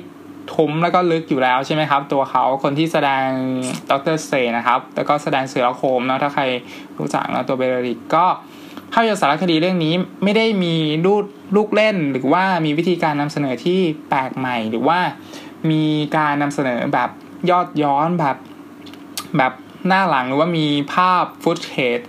[0.53, 3.27] ทุ้มแล้วก็ลึกอยู่แล้วใช่ไหมครับ ตัวเขาคนที่แสดง
[3.91, 6.43] Doctor Strange นะครับ แล้วก็แสดงเชอร์ล็อกโฮล์มส์นะถ้าใคร
[6.99, 8.25] รู้จักนะตัวเบเนดิกก็
[8.91, 11.23] ภาพยนตร์สารคดีเรื่องนี้ไม่ได้มีลูก
[11.55, 14.99] ลูกเล่น หรือว่ามีวิธีการนำเสนอที่แปลกใหม่ หรือว่า
[15.71, 15.83] มี
[16.17, 17.09] การนำเสนอแบบ
[17.49, 18.37] ยอกย้อนแบบ
[19.37, 19.53] แบบ
[19.87, 21.99] หน้าหลังหรือว่ามีภาพฟุตเทจ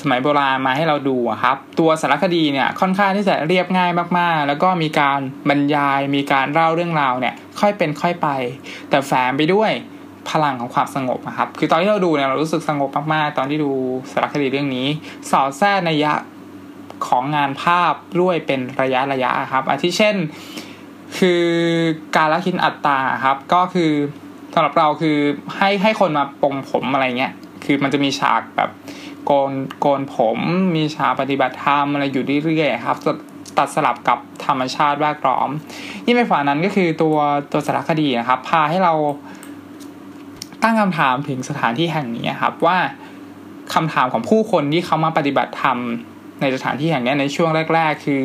[0.00, 8.28] สมัยโบราณมาให้เราดูครับ ตัวสารคดีเนี่ยค่อนข้างที่จะเรียบง่ายมากๆ แล้วก็มีการบรรยายมีการเล่าเรื่องราวเนี่ยค่อยเป็นค่อยไป
[8.90, 9.70] แต่แฝงไปด้วย
[10.30, 13.70] พลังของความสงบครับ คือตอนที่เราดูเนี่ยเรารู้สึกสงบมากๆ ตอนที่ดู
[14.12, 14.86] สารคดีเรื่องนี้
[15.30, 16.14] สอดแทรกในยะ
[17.08, 20.16] ของงานภาพด้วยเป็นระยะระยะครับอาทิเช่น
[21.18, 21.44] คือ
[22.16, 23.92] การละคินอัตตาครับก็คือ
[24.60, 25.18] สำหรับเราคือ
[25.56, 27.32] ให้ให้คนมาปงผมอะไรเงี้ย
[27.64, 28.70] คือมันจะมีฉากแบบ
[29.24, 30.38] โกนโกนผม
[30.76, 32.96] มีฉากปฏิบัติธรรมอะไรอยู่เรื่อยๆครับ
[33.58, 35.48] ตัดสลับกับธรรมชาติแวดล้อม
[36.06, 37.16] ยิ่งไปฝ่านั้นก็คือตัว
[37.52, 38.94] ตัวสารคดีนะครับ พาให้เรา
[40.62, 42.78] ตั้งคำถามถึงสถานที่แห่งนี้ครับว่า
[43.74, 45.78] คำถามของผู้คนที่เขามาปฏิบัติธรรม
[46.40, 48.24] ในสถานที่แห่งนี้ในช่วงแรก ๆ คือ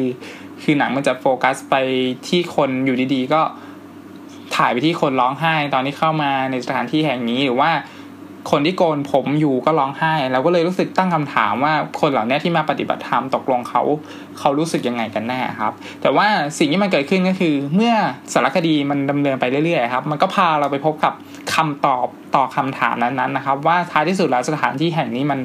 [0.61, 1.75] คือหนังมันจะโฟกัสไป
[2.27, 3.41] ที่คนอยู่ดีๆ ก็
[4.55, 7.71] ถ่ายไปที่คนร้องไห้ตอนที่เข้ามาในสถานที่แห่งนี้หรือว่า
[8.51, 13.81] คนที่โกนผมอยู่ก็ร้องไห้เราก็เลยรู้สึกตั้งคำถามว่าคนเหล่านี้ที่มาปฏิบัติธรรมตกลงเขา
[14.39, 17.93] เขารู้สึกยังไงกันแน่ครับ แต่ว่าสิ่งที่มันเกิดขึ้นก็คือ เมื่อ
[18.33, 21.13] สารคดีมันดำเนินไปเรื่อยๆครับมันก็พาเราไปพบกับ
[21.55, 25.39] คำตอบต่อคำถามนั้นๆนะครับ ว่าท้ายที่สุดแล้วสถานที่แห่งนี้มัน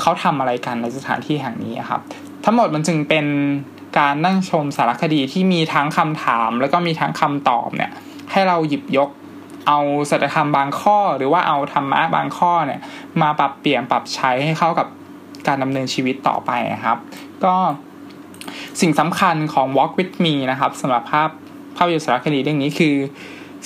[0.00, 2.00] เขาทำอะไรกันในสถานที่แห่งนี้ครับ
[2.44, 3.26] ทั้งหมดมันจึงเป็น
[3.98, 7.92] การนั่งชมสารคดีที่มีทั้งคำถาม แล้วก็มีทั้งคำตอบเนี่ย
[8.32, 9.10] ให้เราหยิบยก
[9.68, 9.78] เอา
[10.10, 12.80] สัจธรรมบางข้อ หรือว่าเอาธรรมะบางข้อเนี่ย
[13.20, 14.86] มาปรับเปลี่ยนปรับใช้ให้เข้ากับ
[15.46, 16.98] การดำเนินชีวิตต่อไปนะครับ
[17.44, 17.54] ก็
[18.80, 21.30] สิ่งสำคัญของ Walk with Me นะครับสำหรับภาพ
[21.76, 22.94] ภาพยนตร์สารคดีเรื่องนี้คือ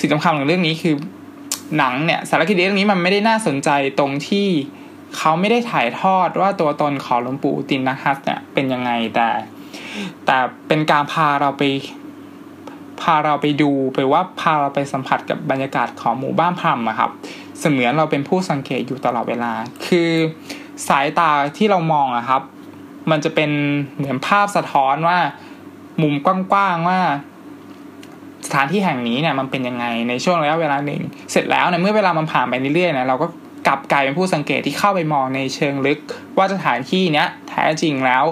[0.01, 0.95] สิ่งสำคัญของเรื่องนี้คือ
[1.79, 4.49] หนังเนี่ยสารคดีเรื่องนี้มันไม่ได้น่าสนใจตรงที่
[5.17, 9.29] เขาไม่ได้ถ่ายทอดว่าตัวตนของหลวงปู่ตินนัทเนี่ยเป็นยังไงแต่
[10.27, 10.37] แต่
[10.69, 11.63] เป็นการพาเราไป
[13.03, 17.11] พาเราไปดูไปว่าพาเราไปสัมผัสกับบรรยากาศของหมู่บ้านพรมอะครับ
[17.61, 19.53] เสมือนเราเป็นผู้สังเกตอยู่ตลอดเวลา
[19.87, 20.11] คือ
[20.89, 22.43] สายตาที่เรามองอะครับ
[23.11, 23.51] มันจะเป็น
[23.97, 25.19] เหมือนภาพสะท้อนว่า
[26.03, 27.01] มุมกว้างๆว่า
[28.47, 33.27] สถานที่แห่งนี้เนี่ยมันเป็นยังไงในช่วงระยะเวลาหนึ่ง เสร็จแล้วเนี่ยเมื่อเวลามันผ่านไปเรื่อยๆเนี่ยเราก็
[33.67, 35.99] กลับกลายเป็นผู้สังเกตที่เข้าไปมองในเชิงลึก
[36.39, 38.25] ว่าสถานที่เนี้ยแท้จริงแล้ว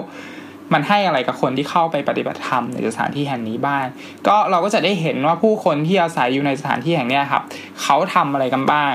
[0.73, 3.85] มันให้อะไรกับคนที่เข้าไปปฏิบัติธรรมในสถานที่แห่งนี้บ้าง
[4.27, 7.43] ก็เราก็จะได้เห็นว่าผู้คนที่อาศัยอยู่ในสถานที่แห่งนี้ครับ
[7.81, 8.93] เขาทำอะไรกันบ้าง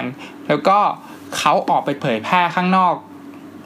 [0.49, 0.79] แล้วก็
[1.39, 2.95] เขาออกไปเผยแพร่ข้างนอก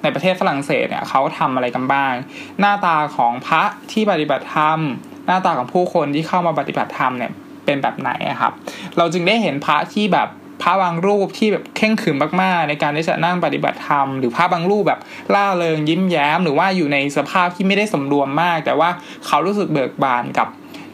[0.03, 2.13] ในประเทศฝรั่งเศสเนี่ยเขาทำอะไรกันบ้าง
[2.61, 4.79] หน้าตาของพระที่ปฏิบัติธรรม
[5.27, 7.33] หน้าตาของผู้คนที่เข้ามาปฏิบัติธรรมเนี่ย
[7.65, 8.53] เป็นแบบไหนครับ
[8.99, 10.29] เราจึงได้เห็นพระที่แบบ
[10.63, 15.01] พระบางรูปที่แบบเข่งขรึมมากๆ ในการที่จะนั่งปฏิบัติธรรม หรือพระบางรูปแบบ
[15.35, 18.89] ล่าเริงยิ้มแย้ม หรือว่าอยู่ในสภาพที่ไม่ได้สมรวมมาก แต่ว่า
[19.27, 20.49] เขารู้สึกเบิกบานกับ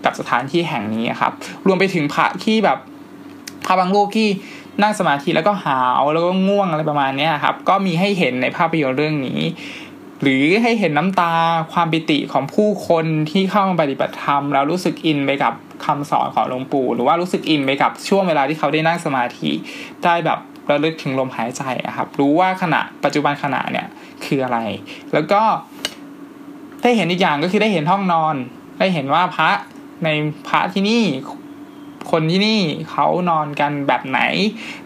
[0.05, 1.33] กับสถานที่แห่งนี้ครับ
[1.67, 2.79] รวมไปถึงพระที่แบบ
[3.67, 4.29] พระบางรูปที่
[4.83, 9.41] นั่งสมาธิแล้วก็หาวแล้วก็ง่วงอะไรประมาณนี้ครับ ก็มีให้เห็นในภาพยนตร์เรื่องนี้
[10.23, 11.33] หรือให้เห็นน้ำตา
[11.73, 19.51] ความปิติของผู้คนที่เข้ามาปฏิบัติธรรม แล้วรู้สึกอินไปกับคำสอนของหลวงปู่ หรือว่ารู้สึกอินไปกับช่วงเวลาที่เขาได้นั่งสมาธิ
[20.05, 20.39] ได้แบบ
[20.71, 21.63] ระลึกถึงลมหายใจ
[21.97, 23.87] ครับ รู้ว่าขณะปัจจุบันขณะเนี่ย
[24.25, 24.59] คืออะไร
[25.13, 25.43] แล้วก็
[26.83, 28.37] ได้เห็นอีกอย่างก็คือได้เห็นห้องนอน
[28.79, 29.51] ได้เห็นว่าพระ
[30.05, 30.09] ใน
[30.49, 31.03] พระที่นี่
[32.11, 34.21] คนที่นี่เขานอนกันแบบไหน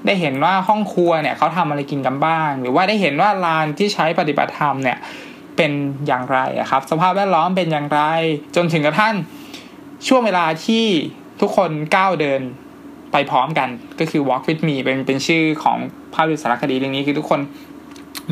[0.07, 4.99] ได้เห็นว่าห้องครัวเนี่ยเขาทำอะไรกินกันบ้าง หรือว่าได้เห็นว่าลานที่ใช้ปฏิบัติธรรมเนี่ย
[5.57, 5.73] เป็น
[6.07, 6.39] อย่างไร
[6.71, 8.01] ครับ สภาพแวดล้อมเป็นอย่างไร
[8.57, 9.15] จนถึงกระทั่ง
[10.09, 10.85] ช่วงเวลาที่
[11.41, 12.41] ทุกคนก้าวเดิน
[13.13, 13.69] ไปพร้อมกัน
[14.01, 15.79] ก็คือ walk with me เป็นเป็นชื่อของ
[16.15, 17.41] ภาพยนตร์สารคดีเรื่องนี้คือทุกคน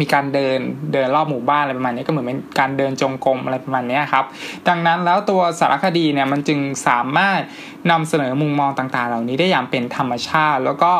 [0.00, 0.58] มีการเดิน
[0.92, 4.24] เดินรอบหมู่บ้านอะไรประมาณนี้ก็เหมือนเป็นการเดินจงกรมอะไรประมาณนี้ครับ
[4.68, 7.40] ดังนั้นแล้วตัวสารคดีเนี่ยมันจึงสามารถ
[7.90, 10.92] นำเสนอมุมมองต่างๆ เหล่านี้ได้อย่างเป็นธรรมชาติ แล้วก็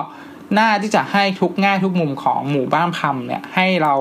[0.59, 3.95] น่าที่จะให้ทุกแง่ทุกมุมของหมู่บ้านพัมเนี่ยให้เรา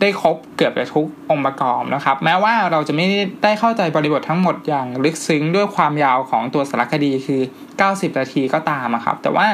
[0.00, 3.06] ได้ครบเกือบจะทุกองค์ประกอบนะครับ แม้ว่าเราจะไม่
[3.42, 7.40] ได้เข้าใจบริบททั้งหมดอย่างลึกซึ้งด้วยความยาวของตัวสารคดีคือ
[7.78, 9.46] 90 นาทีก็ตามครับ แต่ว่า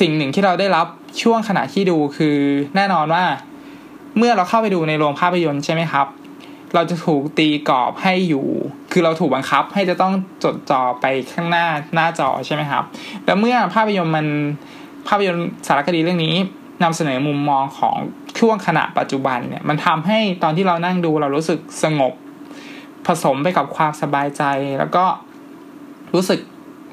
[0.00, 0.86] สิ่งหนึ่งที่เราได้รับ
[1.22, 2.36] ช่วงขณะที่ดูคือ
[2.76, 3.24] แน่นอนว่า
[4.18, 6.06] เมื่อเราเข้าไปดูในโรงภาพยนตร์ใช่ไหมครับ
[6.74, 8.46] เราจะถูกตีกรอบให้อยู่
[8.92, 10.12] คือเราถูกบังคับให้จะต้อง
[10.44, 12.84] จดจ่อไปข้างหน้าหน้าจอใช่ไหมครับ
[13.26, 14.26] แล้วเมื่อภาพยนตร์มัน
[15.08, 16.34] ภาพยนตร์สารคดีเรื่องนี้
[16.82, 17.96] นำเสนอมุมมองของ
[18.38, 22.12] ช่วงขณะปัจจุบันเนี่ยมันทำให้ตอนที่เรานั่งดูเรารู้สึกสงบ
[23.06, 24.42] ผสมไปกับความสบายใจ
[24.78, 25.04] แล้วก็
[26.14, 26.40] รู้สึก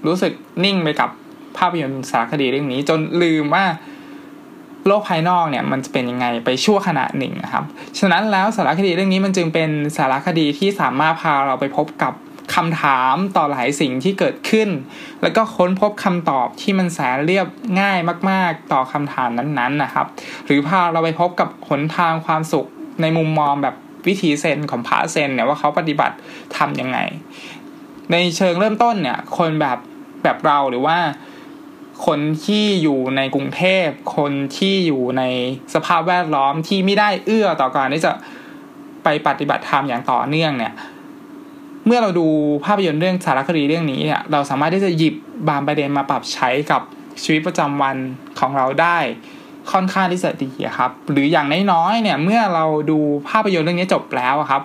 [0.07, 1.09] รู้สึกนิ่งไปกับ
[1.57, 3.65] ภาพยนตร์สารคดีเรื่องนี้ จนลืมว่า
[4.87, 7.63] โลกภายนอกเนี่ยมันจะเป็นยังไงไปชั่วขณะหนึ่งนะครับ
[7.99, 12.13] ฉะนั้นแล้วสารคดีเรื่องนี้มันจึงเป็นสารคดีที่สามารถพาเราไปพบกับ
[12.55, 14.69] คำถามต่อหลายสิ่งที่เกิดขึ้น
[15.21, 17.47] แล้วก็ค้นพบคำตอบที่มันแสนเรียบ
[17.81, 20.07] ง่ายมาก ๆ ต่อคำถามนั้นๆนะครับ
[20.45, 22.67] หรือพาเราไปพบกับหนทางความสุข
[23.01, 23.75] ในมุมมองแบบ
[24.07, 26.15] วิธีเซนของพระเซนเนี่ยว่าเขาปฏิบัติ
[26.57, 26.97] ทํำยังไง
[28.11, 29.77] ในเชิงเริ่มต้นเนี่ยคนแบบ
[30.23, 30.97] แบบเราหรือว่า
[32.05, 33.87] คนที่อยู่ในกรุงเทพ
[34.17, 35.23] คนที่อยู่ใน
[35.73, 38.11] สภาพแวดล้อมที่ไม่ได้เอื้อต่อการที่จะ
[39.03, 40.73] ไปปฏิบัติธรรมอย่างต่อเนื่องเนี่ย
[41.85, 42.27] เมื่อเราดู
[42.65, 45.15] ภาพยนตร์เรื่องสารคดีเรื่องนี้เนี่ย เราสามารถที่จะหยิบ
[45.49, 46.81] บางประเด็นมาปรับใช้กับ
[47.23, 47.97] ชีวิตประจำวัน
[48.39, 48.97] ของเราได้
[49.71, 54.61] ค่อนข้างที่จะดีครับ หรืออย่างน้อยๆเนี่ย เมื่อเราดูภาพยนตร์เรื่องนี้จบแล้วครับ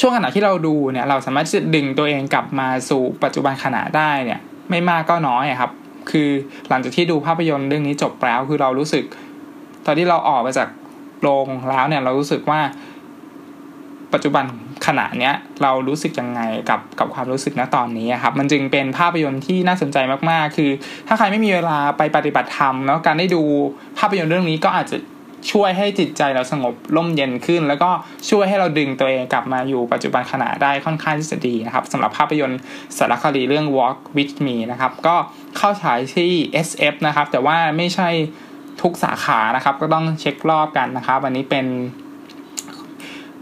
[0.00, 4.40] ช่วงขณะที่เราดูเนี่ย เราสามารถที่จะดึงตัวเองกลับมาสู่ปัจจุบันขณะได้เนี่ย
[4.70, 5.70] ไม่มากก็น้อยครับ
[6.10, 6.28] คือ
[6.68, 9.04] หลังจากที่ดูภาพยนตร์เรื่องนี้จบแล้วคือเรารู้สึก
[9.86, 10.68] ตอนที่เราออกมาจาก
[11.22, 12.60] โรงแล้วเนี่ยเรารู้สึกว่า
[14.14, 14.44] ปัจจุบัน
[14.86, 16.40] ขณะเนี้ยเรารู้สึกยังไง
[16.70, 19.98] กับกับความรู้สึกณตอนนี้ครับ มันจึงเป็นภาพยนตร์ที่น่าสนใจ
[20.30, 20.70] มากๆ คือ
[21.08, 23.42] ถ้าใครไม่มีเวลาไปปฏิบัติธรรมแล้วการได้ดู
[23.98, 24.96] ภาพยนตร์เรื่องนี้ก็อาจจะ
[25.50, 27.90] ช่วยให้จิตใจเราสงบร่มเย็นขึ้น แล้วก็
[28.30, 32.60] ช่วยให้เราดึงตัวเองกลับมาอยู่ปัจจุบันขณะได้ค่อนข้างที่จะดีนะครับสำหรับภาพยนตร์
[32.98, 35.16] สารคดีเรื่อง Walk with Me นะครับก็
[35.56, 36.32] เข้าฉายที่
[36.66, 38.08] SF นะครับแต่ว่าไม่ใช่
[38.82, 41.66] ทุกสาขานะครับก็ต้องเช็ครอบกันนะครับอันนี้เป็น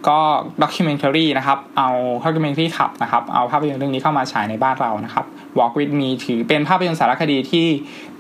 [0.08, 0.20] ก็
[0.62, 1.88] documentary นะครับ เอา
[2.24, 5.24] Documentary Club นะครับ เอาภาพยนตร์เรื่องนี้เข้ามาฉายในบ้านเรานะครับ
[5.58, 7.66] Walk with Me ถือเป็นภาพยนตร์สารคดีที่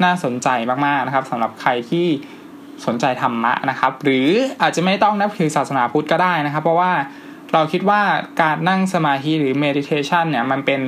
[0.04, 0.48] น่าสนใจ
[0.86, 2.06] มากๆนะครับสำหรับใครที่
[2.86, 4.28] สนใจธรรมะนะครับ หรือ
[4.62, 6.92] อาจจะไม่ต้องนับถือศาสนาพุทธก็ได้นะครับ เพราะว่า
[7.52, 8.00] เราคิดว่า
[8.42, 10.80] การนั่งสมาธิหรือ meditation เนี่ยมันเป็น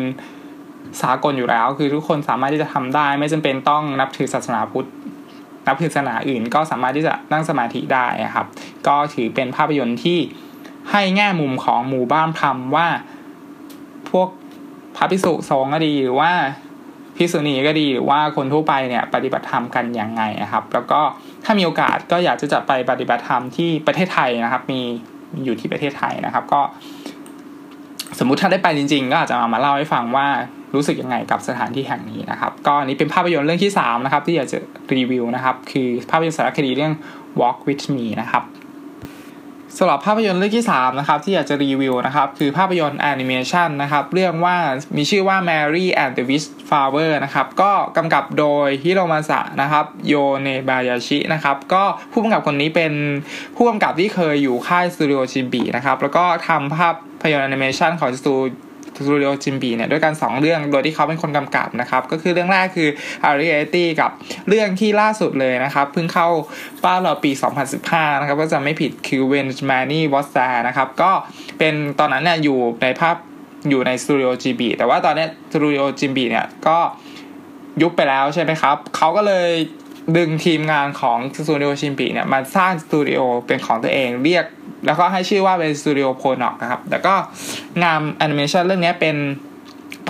[1.02, 4.88] สากลอยู่แล้ว คือทุกคนสามารถที่จะทำได้ ไม่จำเป็นต้องนับถือศาสนาพุทธ
[5.66, 8.46] นับถือศาสนาอื่น ก็สามารถที่จะนั่งสมาธิได้ครับ
[8.86, 10.18] ก็ถือเป็นภาพยนตร์ที่
[10.90, 12.88] ให้แง่มุมของหมู่บ้านพรมว่า
[14.10, 14.28] พวก
[14.96, 16.32] พระภิกษุสงฆ์ก็ดีหรือว่า
[17.16, 21.00] ภิกษุณีก็ดีหรือว่าคนทั่วไปเนี่ยปฏิบัติธรรมกันอย่างไงนะครับ แล้วก็
[21.48, 24.80] ถ้ามีโอกาสก็อยากจะจะไปปฏิบัติธรรมที่ประเทศไทยนะครับ มี
[25.44, 26.60] อยู่ที่ประเทศไทยนะครับ ก็
[28.18, 30.26] สมมุติถ้าได้ไปจริง ๆ ก็อาจจะมามาเล่าให้ฟังว่า
[30.74, 34.58] รู้สึกยังไงกับสถานที่แห่งนี้นะครับ ก็อันนี้เป็นภาพยนตร์เรื่องที่3นะครับที่อยากจะ
[34.94, 36.92] รีวิวนะครับ คือภาพยนตร์สารคดีเรื่อง
[37.40, 38.42] Walk with Me นะครับ
[39.78, 44.56] สำหรับภาพยนตร์เรื่องที่ 3 นะครับ ที่อยากจะรีวิวนะครับ คือภาพยนตร์แอนิเมชันนะครับ เรื่องว่า
[44.96, 52.92] มีชื่อว่า Mary and the Wish Flower นะครับ ก็กำกับโดยฮิโรมาสะนะครับโยเนบายาชินะครับ ก็ผู้กำกับคนนี้เป็น
[53.56, 56.88] ผู้กำกับที่เคยอยู่ค่ายสตูดิโอจิบลินะครับ แล้วก็ทำภา
[57.22, 58.34] พยนตร์แอนิเมชันของสตู
[59.04, 62.88] สตูดิโอจิบลิเนี่ยด้วยกัน 2 เรื่องโดยที่เขาเป็นคนกำกับนะครับ ก็คือเรื่องแรกคือ
[63.28, 64.10] a r i a t y กับ
[64.48, 66.28] เรื่องที่ล่าสุดเลยนะครับเพิ่งเข้า
[66.84, 67.30] บ้านเราปี
[67.76, 71.10] 2015 นะครับถ้าจำไม่ผิดคือ When Marnie Was There นะครับก็
[71.58, 73.16] เป็นตอนนั้นเนี่ยอยู่ในภาพ
[73.70, 76.78] อยู่ในสตูดิโอจิบลิแต่ว่าตอนนี้สตูดิโอจิบลิเนี่ยก็
[77.82, 79.50] ยุบไปแล้วใช่ไหมครับเขาก็เลย
[80.16, 84.44] ดึงทีมงานของสตูดิโอจิบลิเนี่ยมาสร้างสตูดิโอเป็นของตัวเองเรียก
[84.86, 87.14] แล้วก็ให้ชื่อว่าเป็นสตูดิโอโพนอคนะครับ แต่ก็
[87.82, 89.16] งานแอนิเมชันเรื่องนี้เป็น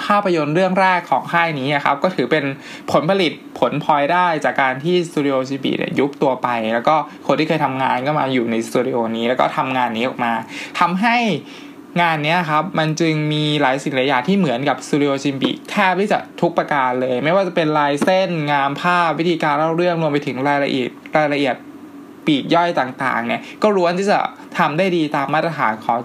[0.03, 2.45] ภาพยนตร์เรื่องแรกของค่ายนี้ครับ ก็ถือเป็น
[2.93, 6.97] ผลผลิตผลพลอยได้จากการที่สตูดิโอจิบลิเนี่ยยุบตัวไป แล้วก็
[7.27, 10.33] คนที่เคยทำงานก็มาอยู่ในสตูดิโอนี้ แล้วก็ทำงานนี้ออกมา
[10.81, 11.17] ทำให้
[12.03, 21.57] งานนี้ครับ มันจึงมีหลายสิ่งหลายอย่างที่เหมือนกับสตูดิโอจิบลิแทบที่จะทุกประการเลย ไม่ว่าจะเป็นลายเส้นงานภาพวิธีการเล่าเรื่องรวมไปถึงรายละเอียดรายละเอียด
[22.27, 24.19] ปีกย่อยต่างๆเนี่ยก็ล้วนที่จะ
[24.59, 25.99] ทำได้ดีตามมาตรฐานของ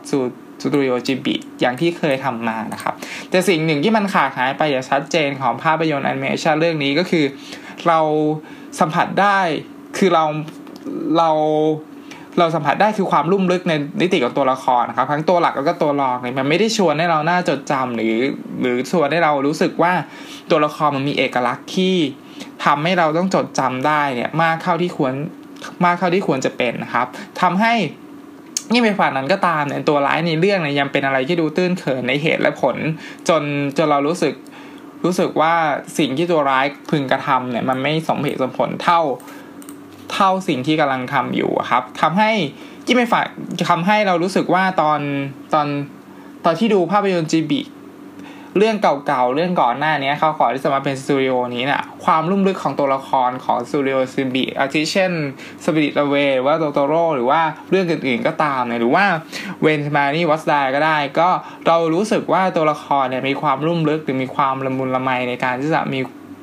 [0.61, 2.93] สตูดิโอจิบลิอย่างที่เคยทำมานะครับ
[3.29, 7.25] แต่สิ่งหนึ่งที่มันขาดหายไปอย่างชัดเจนของภาพยนตร์แอนิเมชันเรื่องนี้ก็คือ
[7.87, 7.99] เรา
[8.79, 9.39] สัมผัสได้
[9.97, 10.23] คือเรา
[11.17, 11.29] เรา
[12.39, 18.15] เราสัมผัสได้คือความลุ่มลึกในมิติของตัวละครนะครับทั้งตัวหลักแล้วก็ตัวรองเนี่ยมันไม่ได้ชวนให้เราน่าจดจำหรือ
[18.61, 19.93] หรือชวนให้เรารู้สึกว่า
[20.51, 21.95] ตัวละครมันมีเอกลักษณ์ที่
[22.65, 25.13] ทำให้เราต้องจดจำได้เนี่ยมากเข้าที่ควร
[25.85, 27.07] มากเข้าที่ควรจะเป็นนะครับ
[27.41, 27.73] ทำให้
[28.71, 32.77] นี่ไปฝ่ายนั้นก็ตามเนี่ยตัวร้ายในเรื่องเนี่ยยังเป็นอะไรที่ดูตื้นเขินในเหตุและผล
[33.29, 33.43] จน
[33.77, 34.33] จนเรารู้สึก
[35.05, 35.53] รู้สึกว่า
[35.97, 39.01] สิ่งที่ตัวร้ายพึงกระทำเนี่ยมันไม่สมเหตุสมผลเท่า
[40.13, 42.31] เท่าสิ่งที่กำลังทำอยู่ครับทำให้
[42.85, 43.25] ที่ไม่ฝาก
[43.69, 44.99] ทำให้เรารู้สึกว่าตอน
[45.53, 45.67] ตอน
[46.45, 47.61] ตอนที่ดูภาพยนตร์จิบลิ
[48.57, 55.11] เรื่องเก่าๆ เรื่องก่อนหน้านี้เขาก่อนที่จะมาเป็นสตูดิโอนี้เนี่ยความลุ่มลึกของตัวละครของสตูดิโอจิบลิอาทิเช่น
[55.63, 57.41] Spirited Away หรือว่าโตโตโร่หรือว่า
[57.71, 59.05] เรื่องอื่นๆก็ตามเนี่ยหรือว่า
[59.61, 61.29] When Marnie Was There ก็ได้ ก็
[61.67, 65.99] เรารู้สึกว่าตัวละครเนี่ยมีความลุ่มลึกหรือมีความละมุนละไมในการที่จะมี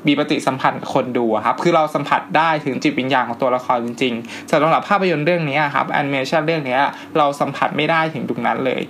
[0.06, 6.78] มีปฏิสัมพันธ์กับคนดูครับ คือเราสัมผัสได้ถึงจิตวิญญาณของตัวละครจริงๆสำหรับภาพยนตร์เรื่องนี้ครับแอนิเมชันเรื่องนี้
[7.18, 8.82] เราสัมผัสไม่ได้ถึงตรงนั้นเลย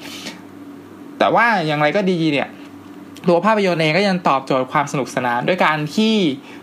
[1.18, 2.48] แต่ว่าอย่างไรก็ดีเนี่ย
[3.28, 6.16] ตัวภาพยนตร์เองก็ยังตอบโจทย์ความสนุกสนาน ด้วยการที่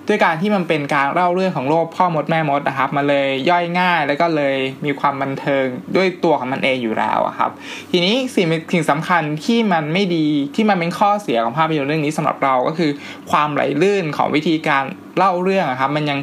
[0.07, 7.51] ด้วยการที่มันเป็นการเล่าเรื่องของโลกพ่อมดแม่มดนะครับมาเลยย่อยง่ายแล้วก็เลยมีความบันเทิงด้วยตัวของมันเองอยู่แล้วครับ
[7.91, 12.91] ทีนี้สิ่งสิ่งสำคัญที่มันไม่ดีที่มันเป็นข้อเสียของภาพยนตร์เรื่องนี้สำหรับเราก็คือ
[13.31, 14.83] ความไหลลื่นของวิธีการ
[15.17, 16.19] เล่าเรื่องครับมันยัง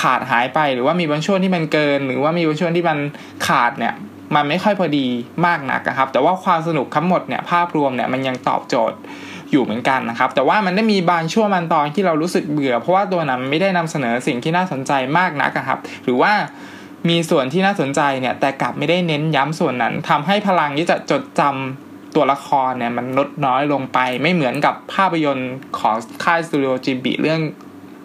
[0.00, 2.98] ขาดหายไปหรือว่ามีบางช่วงที่มันเกิน หรือว่ามีบางช่วงที่มัน
[3.46, 3.94] ขาดเนี่ย
[4.34, 5.06] มันไม่ค่อยพอดี
[5.46, 8.98] มากนักครับ แต่ว่าความสนุกทั้งหมดเนี่ยภาพรวมเนี่ยมันยังตอบโจทย์
[9.54, 16.32] อยู่เหมือนกันนะครับ แต่ว่ามันได้มีบางช่วงบางตอนที่เรารู้สึกเบื่อ เพราะว่าตัวนั้นไม่ได้นำเสนอสิ่งที่น่าสนใจมากนักครับ หรือว่า
[17.08, 27.40] มีส่วนที่น่าสนใจเนี่ยแต่กลับไม่ได้เน้นย้ำส่วนนั้นทำให้พลังที่จะจดจำตัวละครเนี่ยมันลดน้อยลงไป ไม่เหมือนกับภาพยนตร์ของค่ายสตูดิโอจิบีเรื่อง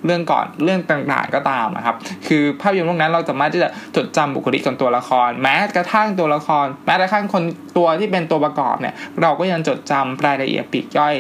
[0.06, 1.96] เรื่องก่อนเรื่องต่างๆก็ตามนะครับ
[2.28, 7.44] คือภาพยนตร์พวกนั้นเราสามารถที่จะจดจำบุคลิกของตัวละคร แม้กระทั่งตัวละคร แม้กระทั่งคน
[7.78, 11.14] ตัวที่เป็นตัวประกอบเนี่ย เราก็ยังจดจำรายละเอียดปีกย่อย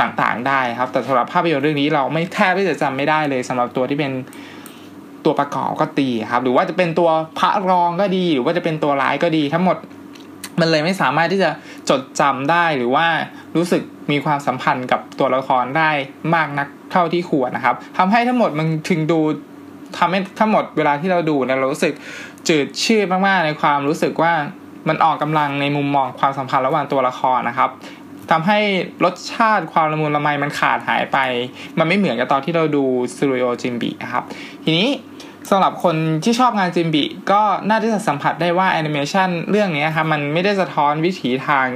[0.00, 4.12] ต่างๆ ได้ครับ แต่สำหรับภาพยนตร์เรื่องนี้เราไม่แทบที่จะจำไม่ได้เลยสำหรับตัวที่เป็น
[5.24, 9.78] ตัวประกอบก็ตีครับ หรือว่าจะเป็นตัวพระรองก็ดี หรือว่าจะเป็นตัวร้ายก็ดี ทั้งหมด
[10.60, 11.50] มันเลยไม่สามารถที่จะ
[11.90, 13.06] จดจำได้หรือว่า
[13.56, 15.90] รู้สึกมีความสัมพันธ์กับตัวละครได้
[16.34, 19.20] มากนัก เท่าที่ควรนะครับทำให้ทั้งหมดมันถึงดู
[19.98, 21.94] ทำให้ทั้งหมดเวลาที่เราดูเนี่ยเรารู้สึก
[22.48, 24.32] จืดชืดมากๆในความรู้สึกว่า
[24.88, 27.70] มันออกกำลังในมุมมองความสัมพันธ์ระหว่างตัวละครนะครับ
[28.30, 28.58] ทำให้
[29.04, 31.18] รสชาติความละมุนละไมมันขาดหายไป
[31.78, 32.84] มันไม่เหมือนกับตอนที่เราดู
[33.14, 34.24] สตูดิโอจิมบีนะครับ
[34.64, 34.90] ทีนี้
[35.50, 41.66] สำหรับคนที่ชอบงานจิมบีก็น่าที่จะสัมผัสได้ว่าแอนิเมชันเรื่องนี้ครับมันไม่ได้สะท้อนวิถีทาง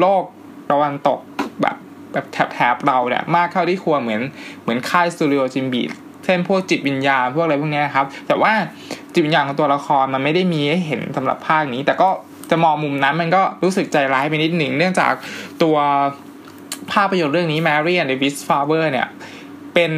[0.00, 0.22] โลก
[0.70, 1.18] ตะวันตก
[1.62, 1.76] แบบ
[2.14, 4.22] แบบแถบๆเราเนี่ยมากเท่าที่ควรเหมือน
[4.62, 5.82] เหมือนค่ายสตูดิโอจิมบี
[6.24, 8.52] เช่นพวกจิตวิญญาณพวกอะไรพวกนี้ครับ แต่ว่า
[9.12, 12.08] จิตวิญญาณของตัวละครมันไม่ได้มีให้เห็นสำหรับภาคนี้ แต่ก็
[12.50, 15.12] จะมองมุมนั้นมันก็รู้สึกใจร้ายไปนิดหนึ่งเนื่องจาก
[15.62, 15.76] ตัว
[16.92, 19.06] ภาพยนตร์เรื่องนี้ Mary and the Beast Flower เนี่ย
[19.74, 19.92] เป็น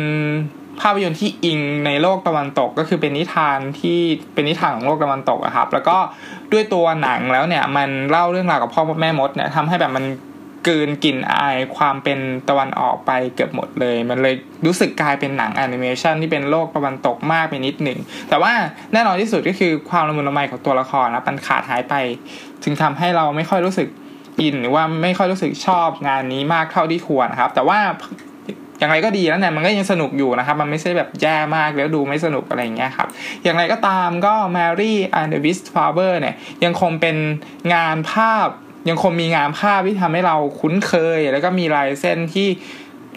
[0.81, 3.99] ภาพยนตร์ที่อิงในโลกตะวันตกก็คือเป็นนิทานที่
[4.35, 5.97] เป็นนิทานของโลกตะวันตกอะครับ แล้วก็
[6.53, 10.05] ด้วยตัวหนังแล้วเนี่ยมันเล่าเรื่องราวกับพ่อแม่มดเนี่ยทำให้แบบมัน
[10.69, 14.35] กืนกลิ่นอายความเป็นตะวันออกไปเกือบหมดเลย มันเลย
[14.67, 17.99] รู้สึกกลายเป็นหนังแอนิเมชันที่เป็นโลกตะวันตกมากไปนิดหนึ่ง
[18.29, 18.53] แต่ว่า
[18.93, 21.95] แน่นอนที่สุดก็คือความละมุนละไมของตัวละครนะมันขาดหายไป
[22.63, 23.89] จึงทำให้เราไม่ค่อยรู้สึก
[24.41, 27.81] อินหรือว่าไม่ค่อยรู้สึกชอบงานนี้มากเท่าที่ควรครับ แต่ว่า
[28.79, 33.09] อย่างไรก็ดีแล้วเนี่ยมันก็ยังสนุกอยู่นะครับ มันไม่ใช่แบบแย่มากแล้วดูไม่สนุกอะไรเงี้ยครับ
[33.43, 37.17] อย่างไรก็ตามก็ Mary and the Witch's Flower เนี่ยยังคงเป็น
[37.75, 38.49] งานภาพ
[38.89, 42.49] ยังคงมีงานภาพที่ทำให้เราคุ้นเคย แล้วก็มีลายเส้นที่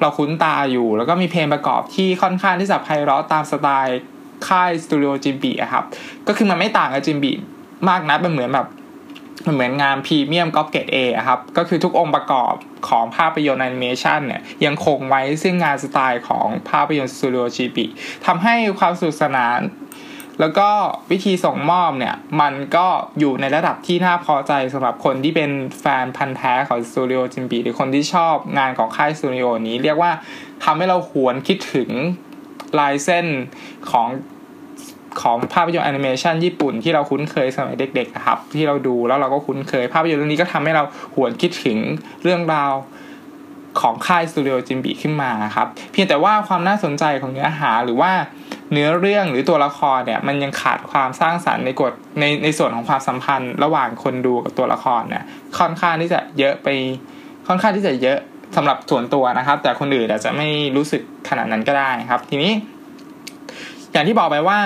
[0.01, 3.99] เราคุ้นตาอยู่ แล้วก็มีเพลงประกอบที่ค่อนข้างที่จะไพเราะตามสไตล์
[4.47, 5.83] ค่ายสตูดิโอจิบลิอะครับ
[6.27, 7.31] ก็คือมันไม่ต่างกับจิบลิ
[7.89, 8.67] มากนะมันเหมือนแบบ
[9.45, 10.97] มันเหมือนงานพรีเมียมก๊อปเกรดเอ
[11.27, 12.53] ครับ ก็คือทุกองค์ประกอบ
[12.89, 17.85] ของภาพยนตร์แอนิเมชันเนี่ยยังคงไว้ซึ่งงานสไตล์ของภาพยนตร์สตูดิโอจิบลิ
[18.25, 19.59] ทำให้ความสนุกสนาน
[20.39, 20.69] แล้วก็
[21.11, 22.87] วิธีส่งมอบเนี่ย มันก็
[23.19, 30.11] อยู่ในระดับที่น่าพอใจสำหรับคนที่เป็นแฟนพันธุ์แท้ของสตูดิโอจิบลิหรือคนที่ชอบงานของค่ายสตูดิโอนี้ เรียกว่า
[30.63, 31.89] ทำให้เราหวนคิดถึง
[32.79, 33.25] ลายเส้น
[33.91, 34.07] ของ
[35.21, 40.83] ของภาพยนตร์แอนิเมชันญี่ปุ่นที่เราคุ้นเคยสมัยเด็กๆครับ ที่เราดูแล้วเราก็คุ้นเคย ภาพยนตร์เรื่องนี้ก็ทำให้เรา
[41.15, 41.77] หวนคิดถึง
[42.23, 42.71] เรื่องราว
[43.81, 48.11] ของค่ายสตูดิโอจิมบีขึ้นมาครับ เพียงแต่ว่าความน่าสนใจของเนื้อหาหรือว่า
[48.71, 55.23] เนื้อเรื่องหรือตัวละครเนี่ยมันยังขาดความสร้างสรรค์ในกฎในในส่วนของความสัมพันธ์ระหว่างคนดูกับตัวละครเนี่ย
[55.59, 56.67] ค่อนข้างที่จะเยอะไป
[57.47, 58.17] ค่อนข้างที่จะเยอะ
[58.55, 62.51] สำหรับส่วนตัวนะครับ แต่คนอื่นอาจจะไม่รู้สึกขนาดนั้นก็ได้ครับ ทีนี้
[63.91, 64.59] อย่างที่บอกไปว่า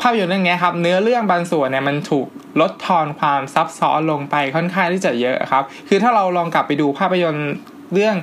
[0.00, 2.26] ภาพยนตร์เรื่องนี้ครับ เนื้อเรื่องบางส่วนเนี่ยมันถูก
[2.60, 7.50] ลดทอนความซับซ้อนลงไปค่อนข้างที่จะเยอะครับ คือถ้าเราลองกลับไปดูภาพยนตร์
[7.94, 8.14] เรื่อง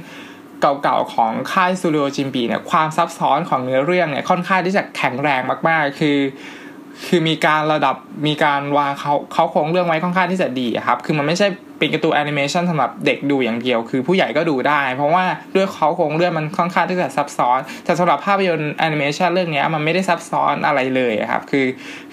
[0.61, 6.17] เก่าๆของค่ายสตูดิโอจิบลิเนี่ยความซับซ้อนของเนื้อเรื่องเนี่ยค่อนข้างที่จะแข็งแรงมากๆ คือ
[7.07, 7.95] คือมีการระดับ
[8.27, 11.47] มีการวางเค้าเค้าโครงเรื่องไว้ค่อนข้างที่จะดีครับคือมันไม่ใช่
[11.77, 21.65] เป็นการ์ตูนแอนิเมชันสำหรับเด็กดูอย่างเดียว คือผู้ใหญ่ก็ดูได้ เพราะว่าด้วยเค้าโครงเรื่องมันค่อนข้างที่จะซับซ้อน แต่สำหรับภาพยนตร์แอนิเมชันเรื่องนี้มันไม่ได้ซับซ้อนอะไรเลยครับ คือ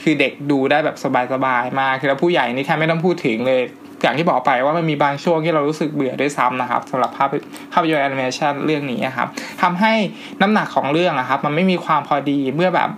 [0.02, 0.96] คือเด็กดูได้แบบ
[1.32, 3.62] สบายๆมากคือแล้วผู้ใหญ่นี่แทบไม่ต้องพูดถึงเลย
[4.06, 7.28] อย่างที่บอกไปว่ามันมีบางช่วงที่เรารู้สึกเบื่อด้วยซ้ำนะครับสำหรับภาพ
[7.72, 9.28] ภาพยนตร์แอนิเมชันเรื่องนี้ครับ
[9.62, 9.92] ทำให้
[10.42, 12.90] น้ำหนักของเรื่องนะครับ มันไม่มีความพอดีเมื่อแบบ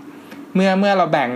[0.54, 1.30] เมื่อเมื่อเราแบ่ง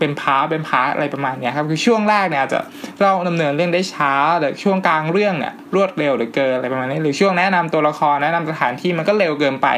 [0.00, 2.60] เป็น part เป็น part อะไรประมาณนี้ครับคือช่วงแรกเนี่ยจะ
[3.00, 9.68] เราดำเนินเรื่องได้ช้าหรือช่วงกลางเรื่องเนี่ยรวดเร็วเหลือเกินอะไรประมาณนี้ หรือช่วงแนะนำตัวละครแนะนำสถานที่มันก็เร็วเกินไป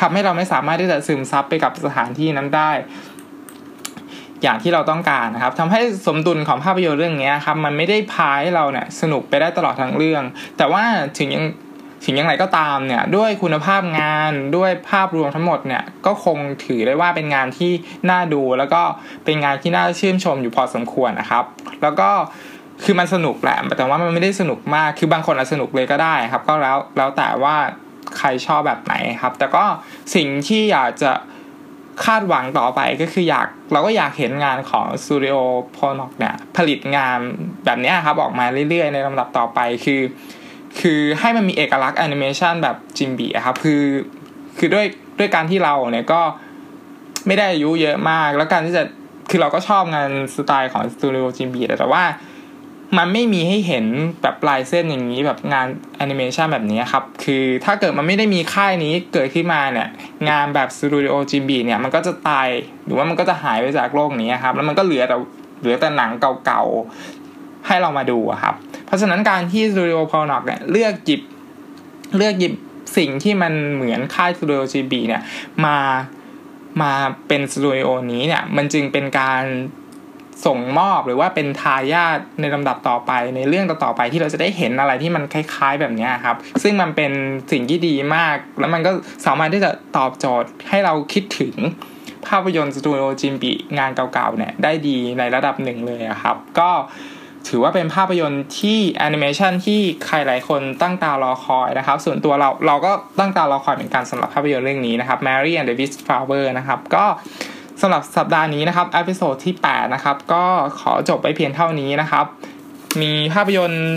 [0.00, 2.70] ทำให้เราไม่สามารถที่จะซึมซับไปกับสถานที่นั้นได้
[4.42, 10.22] อย่างที่เราต้องการนะครับทำให้สมดุลของภาพยนตร์เรื่องนี้ครับมันไม่ได้พาให้เราเนี่ยสนุกไปได้ตลอดทั้งเรื่อง
[10.56, 10.82] แต่ว่า
[11.18, 11.44] ถึงยัง
[12.04, 17.72] ถึงอย่างไรก็ตามเนี่ยด้วยคุณภาพงานด้วยภาพรวมทั้งหมดเนี่ยก็คงถือได้ว่าเป็นงานที่
[18.10, 18.82] น่าดู แล้วก็
[19.24, 21.44] เป็นงานที่น่าชื่นชมอยู่พอสมควรนะครับ
[21.82, 22.10] แล้วก็
[22.84, 27.56] คือมันสนุกแหละแต่ว่ามันไม่ได้สนุกมากคือบางคนอาจสนุกเลยก็ได้ครับ ก็แล้วแล้วแต่ว่า
[28.18, 29.64] ใครชอบแบบไหนครับ แต่ก็
[30.14, 31.12] สิ่งที่อยากจะ
[32.04, 35.34] คาดหวังต่อไปก็คืออยากเราก็อยากเห็นงานของสตูดิโอ
[35.76, 37.18] พอนอกเนี่ยผลิตงาน
[37.64, 40.00] แบบนี้ครับออกมาเรื่อยๆ ในลำดับต่อไปคือ
[40.80, 43.82] คือให้มันมีเอกลักษณ์แอนิเมชันแบบจิมบีครับคือ
[44.58, 44.86] คือด้วย
[45.18, 46.20] ด้วยการที่เราเนี่ยก็
[47.26, 48.82] ไม่ได้อายุเยอะมาก แล้วการที่จะ
[49.30, 52.02] คือเราก็ชอบงานสไตล์ของสตูดิโอจิมบีแต่ว่า
[52.98, 53.86] มันไม่มีให้เห็น
[54.22, 55.66] แบบลายเส้นอย่างนี้แบบงาน
[55.96, 59.88] แอนิเมชันแบบนี้ครับ คือถ้าเกิดมันไม่ได้มีค่ายนี้เกิดขึ้นมาเนี่ย
[60.28, 62.48] งานแบบสตูดิโอจิบลิเนี่ยมันก็จะตาย
[62.84, 65.16] หรือว่ามันก็จะหายไปจากโลกนี้ครับ แล้วมันก็เหลือแต่
[65.60, 66.10] เหลือแต่หนัง
[66.44, 68.54] เก่าๆให้เรามาดูครับ
[68.86, 71.22] เพราะฉะนั้นการที่สตูดิโอพอลน็อกเนี่ยเลือกหยิบ
[72.16, 72.54] เลือกหยิบ
[72.96, 75.22] สิ่งที่มันเหมือนค่ายสตูดิโอจิบลิเนี่ย
[75.64, 75.76] มา
[76.82, 76.92] มา
[77.28, 79.42] เป็นสตูดิโอนี้เนี่ยมันจึงเป็นการ
[80.44, 87.12] ส่งมอบหรือว่าเป็นทายาทในลำดับต่อไปในเรื่องต่อๆไปที่เราจะได้เห็นอะไรที่มันคล้าย ๆแบบนี้ครับ ซึ่งมันเป็น
[87.52, 88.90] สิ่งที่ดีมาก แล้วมันก็
[89.26, 91.54] สามารถที่จะตอบโจทย์ให้เราคิดถึง
[92.28, 96.70] ภาพยนตร์สตูดิโอจิบลิงานเก่าๆเนี่ยได้ดีในระดับหนึ่งเลยครับ ก็
[97.48, 107.04] ถือว่าเป็นภาพยนตร์ที่แอนิเมชันที่ใครหลายคนตั้งตารอคอยนะครับ ส่วนตัวเราเราก็ตั้งตารอคอยเหมือนกันสำหรับภาพยนตร์เรื่องนี้นะครับ Mary and the Witch's Flower นะครับ ก็
[107.80, 110.44] สำหรับสัปดาห์นี้นะครับ episode ที่8นะครับก็
[110.80, 112.26] ขอจบไปเพียงเท่านี้นะครับ
[113.02, 113.88] มีภาพยนตร์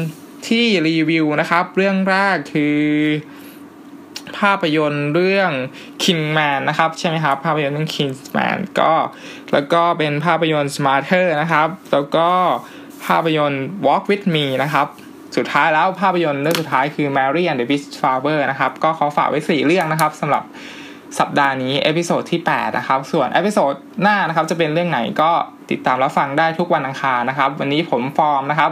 [0.48, 2.80] ที่รีวิวนะครับ เรื่องแรกคือ
[4.40, 5.52] ภาพยนตร์เรื่อง
[6.04, 8.92] Kingsman นะครับใช่ไหมครับ ภาพยนตร์เรื่อง Kingsman ก็
[9.54, 11.26] แล้วก็เป็นภาพยนตร์ Mother!
[11.42, 12.30] นะครับ แล้วก็
[13.06, 14.88] ภาพยนตร์ Walk with Me นะครับ
[15.38, 20.44] สุดท้ายแล้วภาพยนตร์เรื่องสุดท้ายคือ Mary and the Witch's Flower นะครับ ก็ขอฝากไว้ 4 เรื่องนะครับสำหรับ
[21.20, 25.32] สัปดาห์นี้ episode ที่ 8 นะครับ ส่วน episode หน้านะครับจะเป็นเรื่องไหนก็
[25.72, 28.72] ติดตามรับฟังได้ทุกวันอังคารนะครับ วันนี้ผมฟอร์มนะครับ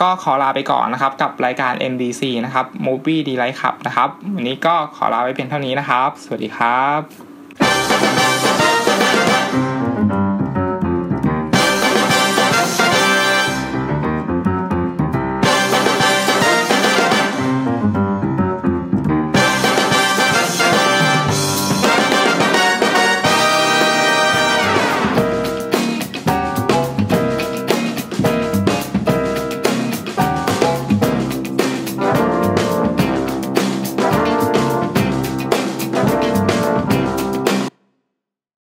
[0.00, 6.10] ก็ขอลาไปก่อนนะครับ กับรายการ MDC นะครับ Movie d e l i g h t Club นะครับ วันนี้ก็ขอลาไปเพียงเท่านี้นะครับ
[6.24, 7.33] สวัสดีครับ